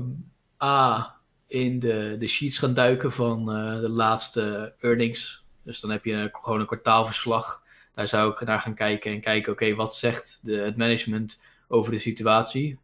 A, 0.63 1.16
in 1.47 1.79
de, 1.79 2.17
de 2.19 2.27
sheets 2.27 2.59
gaan 2.59 2.75
duiken 2.75 3.13
van 3.13 3.41
uh, 3.57 3.81
de 3.81 3.89
laatste 3.89 4.75
earnings. 4.81 5.45
Dus 5.63 5.81
dan 5.81 5.91
heb 5.91 6.05
je 6.05 6.29
gewoon 6.33 6.61
een 6.61 6.67
kwartaalverslag. 6.67 7.65
Daar 7.95 8.09
zou 8.09 8.33
ik 8.33 8.41
naar 8.41 8.61
gaan 8.61 8.75
kijken 8.75 9.13
en 9.13 9.21
kijken, 9.21 9.53
oké, 9.53 9.75
wat 9.75 9.97
zegt 9.97 10.41
de, 10.43 10.57
het 10.57 10.77
management 10.77 11.43
over 11.69 11.93
de 11.93 11.99
situatie? 11.99 12.79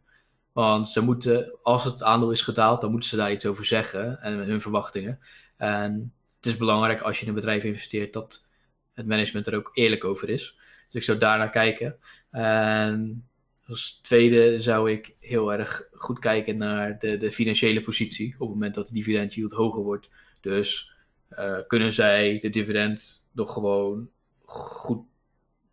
Want 0.51 0.87
ze 0.87 1.01
moeten, 1.03 1.57
als 1.61 1.83
het 1.83 2.03
aandeel 2.03 2.31
is 2.31 2.41
gedaald, 2.41 2.81
dan 2.81 2.91
moeten 2.91 3.09
ze 3.09 3.15
daar 3.15 3.31
iets 3.31 3.45
over 3.45 3.65
zeggen 3.65 4.21
en 4.21 4.33
hun 4.33 4.61
verwachtingen. 4.61 5.19
En 5.57 6.13
het 6.37 6.45
is 6.45 6.57
belangrijk 6.57 7.01
als 7.01 7.15
je 7.15 7.21
in 7.21 7.27
een 7.27 7.35
bedrijf 7.35 7.63
investeert 7.63 8.13
dat 8.13 8.45
het 8.93 9.07
management 9.07 9.47
er 9.47 9.55
ook 9.55 9.71
eerlijk 9.73 10.03
over 10.03 10.29
is. 10.29 10.57
Dus 10.89 11.01
ik 11.01 11.03
zou 11.03 11.17
daar 11.17 11.37
naar 11.37 11.49
kijken. 11.49 11.97
En 12.31 13.27
als 13.67 13.99
tweede 14.01 14.59
zou 14.59 14.91
ik 14.91 15.15
heel 15.19 15.53
erg 15.53 15.89
goed 15.91 16.19
kijken 16.19 16.57
naar 16.57 16.99
de, 16.99 17.17
de 17.17 17.31
financiële 17.31 17.81
positie. 17.81 18.33
Op 18.33 18.39
het 18.39 18.49
moment 18.49 18.75
dat 18.75 18.87
de 18.87 18.93
dividend 18.93 19.33
yield 19.33 19.51
hoger 19.51 19.81
wordt. 19.81 20.09
Dus 20.41 20.91
uh, 21.31 21.59
kunnen 21.67 21.93
zij 21.93 22.39
de 22.39 22.49
dividend 22.49 23.27
nog 23.31 23.53
gewoon 23.53 24.09
goed 24.45 25.05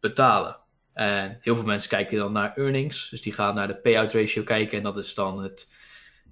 betalen? 0.00 0.59
En 0.92 1.38
heel 1.40 1.57
veel 1.57 1.64
mensen 1.64 1.90
kijken 1.90 2.18
dan 2.18 2.33
naar 2.33 2.57
earnings, 2.57 3.09
dus 3.11 3.22
die 3.22 3.33
gaan 3.33 3.55
naar 3.55 3.68
de 3.68 3.76
payout 3.76 4.12
ratio 4.12 4.42
kijken. 4.42 4.79
En 4.79 4.85
dat 4.85 4.96
is 4.96 5.14
dan 5.14 5.42
het, 5.42 5.72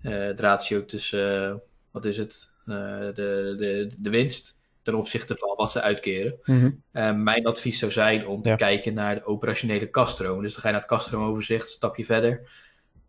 uh, 0.03 0.13
het 0.13 0.41
ratio 0.41 0.85
tussen, 0.85 1.51
uh, 1.51 1.55
wat 1.91 2.05
is 2.05 2.17
het, 2.17 2.51
de, 2.65 3.13
de, 3.59 3.95
de 3.99 4.11
winst 4.11 4.58
ten 4.89 4.99
opzichte 4.99 5.37
van 5.37 5.57
wat 5.57 5.71
ze 5.71 5.81
uitkeren. 5.81 6.39
Mm 6.45 6.83
mijn 7.23 7.47
advies 7.47 7.79
zou 7.79 7.93
zijn 7.93 8.27
om 8.27 8.43
te 8.43 8.55
kijken 8.57 8.95
naar 8.95 9.15
de 9.15 9.25
operationele 9.25 9.91
kaststroom. 9.91 10.43
Dus 10.43 10.53
dan 10.53 10.61
ga 10.61 10.69
je 10.69 10.73
naar 10.73 10.83
het 10.83 10.91
kastroomoverzicht, 10.91 11.69
stap 11.69 11.97
je 11.97 12.05
verder 12.05 12.49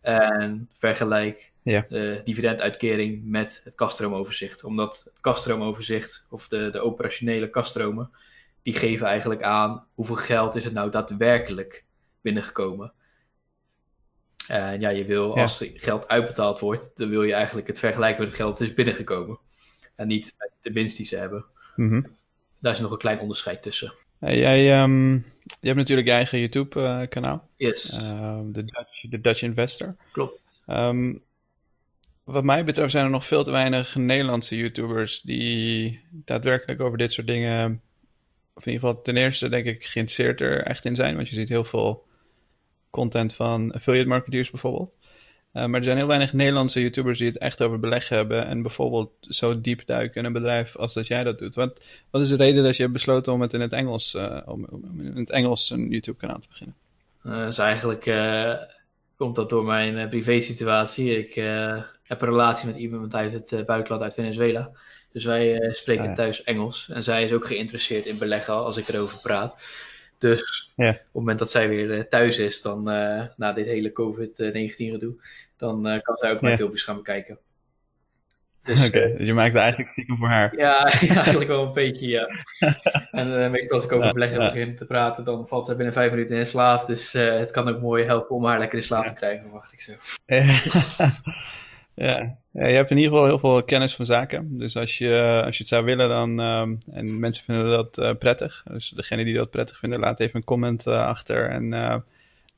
en 0.01 0.69
vergelijk 0.73 1.51
ja. 1.61 1.85
de 1.89 2.21
dividenduitkering 2.23 3.21
met 3.25 3.61
het 3.63 3.75
kastroomoverzicht. 3.75 4.63
Omdat 4.63 5.03
het 5.03 5.21
kastroomoverzicht 5.21 6.25
of 6.29 6.47
de, 6.47 6.69
de 6.71 6.81
operationele 6.81 7.49
kaststromen, 7.49 8.11
die 8.61 8.73
geven 8.73 9.07
eigenlijk 9.07 9.43
aan 9.43 9.85
hoeveel 9.95 10.15
geld 10.15 10.55
is 10.55 10.63
het 10.63 10.73
nou 10.73 10.91
daadwerkelijk 10.91 11.85
binnengekomen. 12.21 12.93
En 14.47 14.79
ja, 14.79 14.89
je 14.89 15.05
wil, 15.05 15.37
als 15.37 15.65
geld 15.73 16.07
uitbetaald 16.07 16.59
wordt, 16.59 16.97
dan 16.97 17.09
wil 17.09 17.23
je 17.23 17.33
eigenlijk 17.33 17.67
het 17.67 17.79
vergelijken 17.79 18.21
met 18.21 18.29
het 18.29 18.39
geld 18.39 18.57
dat 18.57 18.67
is 18.67 18.73
binnengekomen. 18.73 19.39
En 19.95 20.07
niet 20.07 20.33
met 20.37 20.57
de 20.61 20.71
winst 20.71 20.97
die 20.97 21.05
ze 21.05 21.15
hebben. 21.15 21.45
Mhm. 21.79 22.01
Daar 22.59 22.73
is 22.73 22.79
nog 22.79 22.91
een 22.91 22.97
klein 22.97 23.19
onderscheid 23.19 23.61
tussen. 23.61 23.93
jij, 24.19 24.81
um, 24.81 25.13
je 25.59 25.67
hebt 25.67 25.77
natuurlijk 25.77 26.07
je 26.07 26.13
eigen 26.13 26.39
YouTube-kanaal. 26.39 27.47
yes. 27.55 27.97
Ehm, 27.97 28.51
de, 28.51 28.63
Dutch, 28.63 29.01
de 29.09 29.21
Dutch 29.21 29.41
Investor. 29.41 29.95
Klopt. 30.11 30.47
Ehm, 30.65 31.13
wat 32.23 32.43
mij 32.43 32.65
betreft 32.65 32.91
zijn 32.91 33.03
er 33.03 33.09
nog 33.09 33.25
veel 33.25 33.43
te 33.43 33.51
weinig 33.51 33.95
Nederlandse 33.95 34.57
YouTubers 34.57 35.21
die 35.21 36.01
daadwerkelijk 36.11 36.81
over 36.81 36.97
dit 36.97 37.13
soort 37.13 37.27
dingen, 37.27 37.81
of 38.53 38.65
in 38.65 38.71
ieder 38.71 38.87
geval 38.87 39.01
ten 39.01 39.17
eerste 39.17 39.49
denk 39.49 39.65
ik 39.65 39.85
geïnteresseerd 39.85 40.41
er 40.41 40.63
echt 40.63 40.85
in 40.85 40.95
zijn. 40.95 41.15
Want 41.15 41.29
je 41.29 41.35
ziet 41.35 41.49
heel 41.49 41.63
veel 41.63 42.05
content 42.89 43.33
van 43.33 43.71
affiliate 43.71 44.07
marketeers 44.07 44.49
bijvoorbeeld. 44.49 44.93
Uh, 45.53 45.65
maar 45.65 45.79
er 45.79 45.85
zijn 45.85 45.97
heel 45.97 46.07
weinig 46.07 46.33
Nederlandse 46.33 46.81
YouTubers 46.81 47.17
die 47.17 47.27
het 47.27 47.37
echt 47.37 47.61
over 47.61 47.79
beleggen 47.79 48.15
hebben. 48.15 48.45
En 48.45 48.61
bijvoorbeeld 48.61 49.11
zo 49.21 49.61
diep 49.61 49.81
duiken 49.85 50.19
in 50.19 50.25
een 50.25 50.33
bedrijf 50.33 50.75
als 50.75 50.93
dat 50.93 51.07
jij 51.07 51.23
dat 51.23 51.39
doet. 51.39 51.55
Wat, 51.55 51.81
wat 52.09 52.21
is 52.21 52.29
de 52.29 52.35
reden 52.35 52.63
dat 52.63 52.75
je 52.75 52.81
hebt 52.81 52.93
besloten 52.93 53.33
om 53.33 53.41
het 53.41 53.53
in 53.53 53.61
het 53.61 53.71
Engels, 53.71 54.13
uh, 54.13 54.37
om, 54.45 54.65
om, 54.69 54.99
in 55.01 55.15
het 55.15 55.29
Engels 55.29 55.69
een 55.69 55.89
YouTube-kanaal 55.89 56.39
te 56.39 56.47
beginnen? 56.49 56.75
Uh, 57.23 57.45
dus 57.45 57.57
eigenlijk 57.57 58.13
komt 59.17 59.35
dat 59.35 59.49
door 59.49 59.63
mijn 59.65 60.09
privé-situatie. 60.09 61.17
Ik 61.17 61.33
heb 62.03 62.21
een 62.21 62.27
relatie 62.27 62.67
met 62.67 62.77
iemand 62.77 63.15
uit 63.15 63.33
het 63.33 63.65
buitenland, 63.65 64.03
uit 64.03 64.13
Venezuela. 64.13 64.71
Dus 65.11 65.25
wij 65.25 65.71
spreken 65.73 66.09
ah, 66.09 66.15
thuis 66.15 66.43
Engels. 66.43 66.89
En 66.89 67.03
zij 67.03 67.23
is 67.23 67.33
ook 67.33 67.45
geïnteresseerd 67.45 68.05
in 68.05 68.17
beleggen 68.17 68.53
als 68.53 68.77
ik 68.77 68.87
erover 68.87 69.21
praat. 69.21 69.55
Dus 70.19 70.71
ja. 70.75 70.89
op 70.89 70.95
het 70.95 71.07
moment 71.11 71.39
dat 71.39 71.51
zij 71.51 71.69
weer 71.69 72.07
thuis 72.07 72.37
is, 72.37 72.61
dan 72.61 72.83
na 73.35 73.53
dit 73.53 73.65
hele 73.65 73.91
COVID-19 73.91 74.73
gedoe, 74.75 75.15
dan 75.57 75.99
kan 76.01 76.15
zij 76.15 76.31
ook 76.31 76.41
mijn 76.41 76.57
filmpjes 76.57 76.83
gaan 76.83 76.95
bekijken. 76.95 77.39
Dus, 78.63 78.87
Oké, 78.87 78.97
okay, 78.97 79.17
dus 79.17 79.27
je 79.27 79.33
maakt 79.33 79.53
het 79.53 79.61
eigenlijk 79.61 79.91
stiekem 79.91 80.17
voor 80.17 80.27
haar. 80.27 80.53
Ja, 80.57 80.83
eigenlijk 80.83 81.47
wel 81.47 81.65
een 81.65 81.73
beetje, 81.73 82.07
ja. 82.07 82.27
en 83.11 83.27
uh, 83.27 83.49
meestal 83.49 83.75
als 83.75 83.85
ik 83.85 83.91
over 83.91 84.05
ja, 84.05 84.13
beleggen 84.13 84.39
begin 84.39 84.75
te 84.75 84.85
praten, 84.85 85.25
dan 85.25 85.47
valt 85.47 85.65
ze 85.65 85.75
binnen 85.75 85.93
vijf 85.93 86.11
minuten 86.11 86.37
in 86.37 86.47
slaap. 86.47 86.87
Dus 86.87 87.15
uh, 87.15 87.37
het 87.37 87.51
kan 87.51 87.69
ook 87.69 87.81
mooi 87.81 88.03
helpen 88.03 88.35
om 88.35 88.45
haar 88.45 88.59
lekker 88.59 88.77
in 88.77 88.83
slaap 88.83 89.07
te 89.07 89.13
krijgen, 89.13 89.43
verwacht 89.43 89.73
ik 89.73 89.81
zo. 89.81 89.93
Ja. 92.05 92.37
ja, 92.51 92.67
je 92.67 92.75
hebt 92.75 92.91
in 92.91 92.97
ieder 92.97 93.11
geval 93.11 93.27
heel 93.27 93.39
veel 93.39 93.63
kennis 93.63 93.95
van 93.95 94.05
zaken. 94.05 94.57
Dus 94.57 94.77
als 94.77 94.97
je, 94.97 95.41
als 95.45 95.55
je 95.57 95.63
het 95.63 95.71
zou 95.71 95.85
willen, 95.85 96.09
dan, 96.09 96.39
um, 96.39 96.77
en 96.91 97.19
mensen 97.19 97.43
vinden 97.43 97.69
dat 97.69 97.97
uh, 97.97 98.11
prettig. 98.19 98.63
Dus 98.71 98.89
degene 98.89 99.23
die 99.23 99.35
dat 99.35 99.49
prettig 99.49 99.77
vinden, 99.77 99.99
laat 99.99 100.19
even 100.19 100.35
een 100.35 100.43
comment 100.43 100.87
achter 100.87 101.49
en 101.49 102.03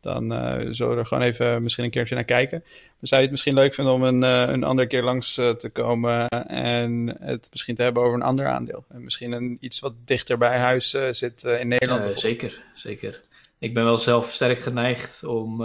dan 0.01 0.33
uh, 0.33 0.67
zullen 0.69 0.93
we 0.93 0.99
er 0.99 1.05
gewoon 1.05 1.23
even 1.23 1.63
misschien 1.63 1.83
een 1.83 1.89
keertje 1.89 2.15
naar 2.15 2.23
kijken. 2.23 2.63
Maar 2.63 3.09
zou 3.09 3.15
je 3.15 3.27
het 3.27 3.31
misschien 3.31 3.53
leuk 3.53 3.73
vinden 3.73 3.93
om 3.93 4.03
een, 4.03 4.21
een 4.21 4.63
andere 4.63 4.87
keer 4.87 5.03
langs 5.03 5.33
te 5.33 5.69
komen 5.73 6.27
en 6.47 7.17
het 7.19 7.47
misschien 7.51 7.75
te 7.75 7.83
hebben 7.83 8.03
over 8.03 8.15
een 8.15 8.25
ander 8.25 8.47
aandeel? 8.47 8.85
En 8.89 9.03
misschien 9.03 9.31
een, 9.31 9.57
iets 9.59 9.79
wat 9.79 9.93
dichter 10.05 10.37
bij 10.37 10.57
huis 10.57 10.97
zit 11.11 11.43
in 11.43 11.67
Nederland? 11.67 12.19
zeker, 12.19 12.61
zeker. 12.75 13.21
Ik 13.59 13.73
ben 13.73 13.83
wel 13.83 13.97
zelf 13.97 14.31
sterk 14.31 14.59
geneigd 14.59 15.23
om 15.23 15.61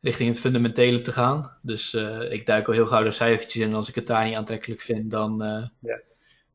richting 0.00 0.28
het 0.28 0.40
fundamentele 0.40 1.00
te 1.00 1.12
gaan. 1.12 1.56
Dus 1.62 1.94
ik 2.30 2.46
duik 2.46 2.66
al 2.66 2.74
heel 2.74 2.86
gauw 2.86 3.02
de 3.02 3.10
cijfertjes 3.10 3.62
in. 3.62 3.68
En 3.68 3.74
als 3.74 3.88
ik 3.88 3.94
het 3.94 4.06
daar 4.06 4.24
niet 4.24 4.34
aantrekkelijk 4.34 4.80
vind, 4.80 5.10
dan, 5.10 5.38
ja. 5.80 6.00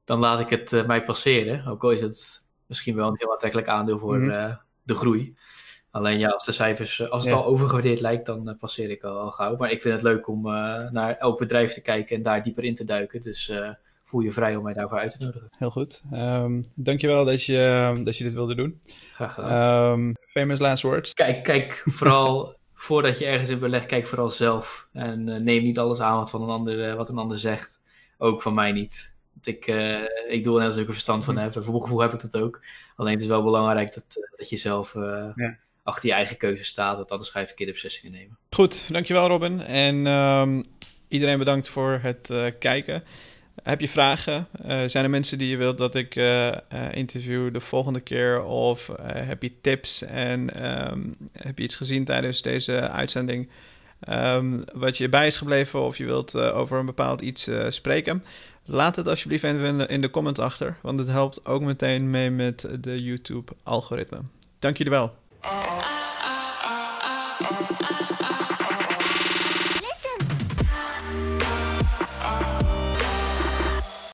dan 0.03 0.19
laat 0.19 0.39
ik 0.39 0.49
het 0.49 0.87
mij 0.87 1.03
passeren. 1.03 1.67
Ook 1.67 1.83
al 1.83 1.91
is 1.91 2.01
het 2.01 2.45
misschien 2.65 2.95
wel 2.95 3.07
een 3.07 3.17
heel 3.17 3.31
aantrekkelijk 3.31 3.67
aandeel 3.67 3.99
voor 3.99 4.17
mm 4.17 4.63
de 4.85 4.95
groei. 4.95 5.35
Alleen 5.91 6.19
ja, 6.19 6.29
als 6.29 6.45
de 6.45 6.51
cijfers, 6.51 6.99
eh, 6.99 7.09
als 7.09 7.23
het 7.23 7.33
al 7.33 7.45
overgewaardeerd 7.45 7.99
lijkt, 7.99 8.25
dan 8.25 8.57
passeer 8.59 8.89
ik 8.89 9.03
al, 9.03 9.19
al, 9.19 9.31
gauw. 9.31 9.55
Maar 9.55 9.71
ik 9.71 9.81
vind 9.81 9.93
het 9.93 10.03
leuk 10.03 10.27
om 10.27 10.41
naar 10.91 11.15
elk 11.17 11.37
bedrijf 11.37 11.73
te 11.73 11.81
kijken 11.81 12.15
en 12.15 12.21
daar 12.21 12.43
dieper 12.43 12.63
in 12.63 12.75
te 12.75 12.83
duiken. 12.83 13.21
Dus 13.21 13.51
voel 14.03 14.21
je 14.21 14.31
vrij 14.31 14.55
om 14.55 14.63
mij 14.63 14.73
daarvoor 14.73 14.97
uit 14.97 15.11
te 15.11 15.25
nodigen. 15.25 15.49
Heel 15.57 15.71
goed. 15.71 16.01
Um, 16.13 16.71
dankjewel 16.75 17.25
dat 17.25 17.43
je, 17.43 17.91
dat 18.03 18.17
je 18.17 18.23
dit 18.23 18.33
wilde 18.33 18.55
doen. 18.55 18.81
Graag 19.13 19.33
gedaan. 19.33 19.91
Um, 19.91 20.15
famous 20.27 20.59
last 20.59 20.83
words. 20.83 21.13
Kijk, 21.13 21.43
kijk 21.43 21.83
vooral 21.85 22.54
voordat 22.75 23.19
je 23.19 23.25
ergens 23.25 23.49
in 23.49 23.59
belegt, 23.59 23.85
kijk 23.85 24.07
vooral 24.07 24.31
zelf. 24.31 24.87
En 24.93 25.43
neem 25.43 25.63
niet 25.63 25.79
alles 25.79 25.99
aan 25.99 26.17
wat, 26.17 26.29
van 26.29 26.41
een 26.41 26.49
ander, 26.49 26.95
wat 26.95 27.09
een 27.09 27.17
ander 27.17 27.39
zegt. 27.39 27.79
Ook 28.17 28.41
van 28.41 28.53
mij 28.53 28.71
niet. 28.71 29.13
Want 29.33 29.47
ik, 29.47 29.65
ik 30.27 30.43
doe 30.43 30.55
er 30.55 30.61
net 30.61 30.71
als 30.71 30.81
ik 30.81 30.87
er 30.87 30.93
verstand 30.93 31.23
van 31.23 31.37
heb. 31.37 31.53
voor 31.53 31.63
mijn 31.63 31.81
gevoel 31.81 32.01
heb 32.01 32.13
ik 32.13 32.21
dat 32.21 32.37
ook. 32.41 32.61
Alleen 32.95 33.13
het 33.13 33.21
is 33.21 33.27
wel 33.27 33.43
belangrijk 33.43 33.93
dat, 33.93 34.29
dat 34.37 34.49
je 34.49 34.57
zelf... 34.57 34.93
Ja 34.93 35.57
achter 35.85 36.09
je 36.09 36.15
eigen 36.15 36.37
keuze 36.37 36.63
staat, 36.63 36.97
want 36.97 37.11
anders 37.11 37.29
ga 37.29 37.39
je 37.39 37.45
verkeerde 37.45 37.71
beslissingen 37.71 38.11
nemen. 38.11 38.37
Goed, 38.49 38.91
dankjewel 38.91 39.27
Robin. 39.27 39.61
En 39.61 40.05
um, 40.05 40.63
iedereen 41.07 41.37
bedankt 41.37 41.69
voor 41.69 41.99
het 42.01 42.33
kijken. 42.59 43.03
Heb 43.63 43.81
je 43.81 43.89
vragen? 43.89 44.47
Uh, 44.65 44.81
zijn 44.85 45.03
er 45.03 45.09
mensen 45.09 45.37
die 45.37 45.49
je 45.49 45.57
wilt 45.57 45.77
dat 45.77 45.95
ik 45.95 46.15
uh, 46.15 46.51
interview 46.91 47.53
de 47.53 47.59
volgende 47.59 47.99
keer? 47.99 48.43
Of 48.43 48.89
heb 49.03 49.43
je 49.43 49.51
tips 49.61 50.01
en 50.01 50.65
um, 50.91 51.15
heb 51.31 51.57
je 51.57 51.63
iets 51.63 51.75
gezien 51.75 52.05
tijdens 52.05 52.41
deze 52.41 52.89
uitzending? 52.89 53.49
Um, 54.09 54.63
wat 54.73 54.97
je 54.97 55.09
bij 55.09 55.27
is 55.27 55.37
gebleven 55.37 55.81
of 55.81 55.97
je 55.97 56.05
wilt 56.05 56.35
over 56.37 56.79
een 56.79 56.85
bepaald 56.85 57.21
iets 57.21 57.49
spreken? 57.69 58.23
Laat 58.65 58.95
het 58.95 59.07
alsjeblieft 59.07 59.43
even 59.43 59.87
in 59.89 60.01
de, 60.01 60.09
comment 60.09 60.39
achter, 60.39 60.77
want 60.81 60.99
het 60.99 61.07
helpt 61.07 61.45
ook 61.45 61.61
meteen 61.61 62.09
mee 62.09 62.29
met 62.29 62.67
de 62.79 63.03
YouTube-algoritme. 63.03 64.19
Dank 64.59 64.77
jullie 64.77 64.91
wel. 64.91 65.13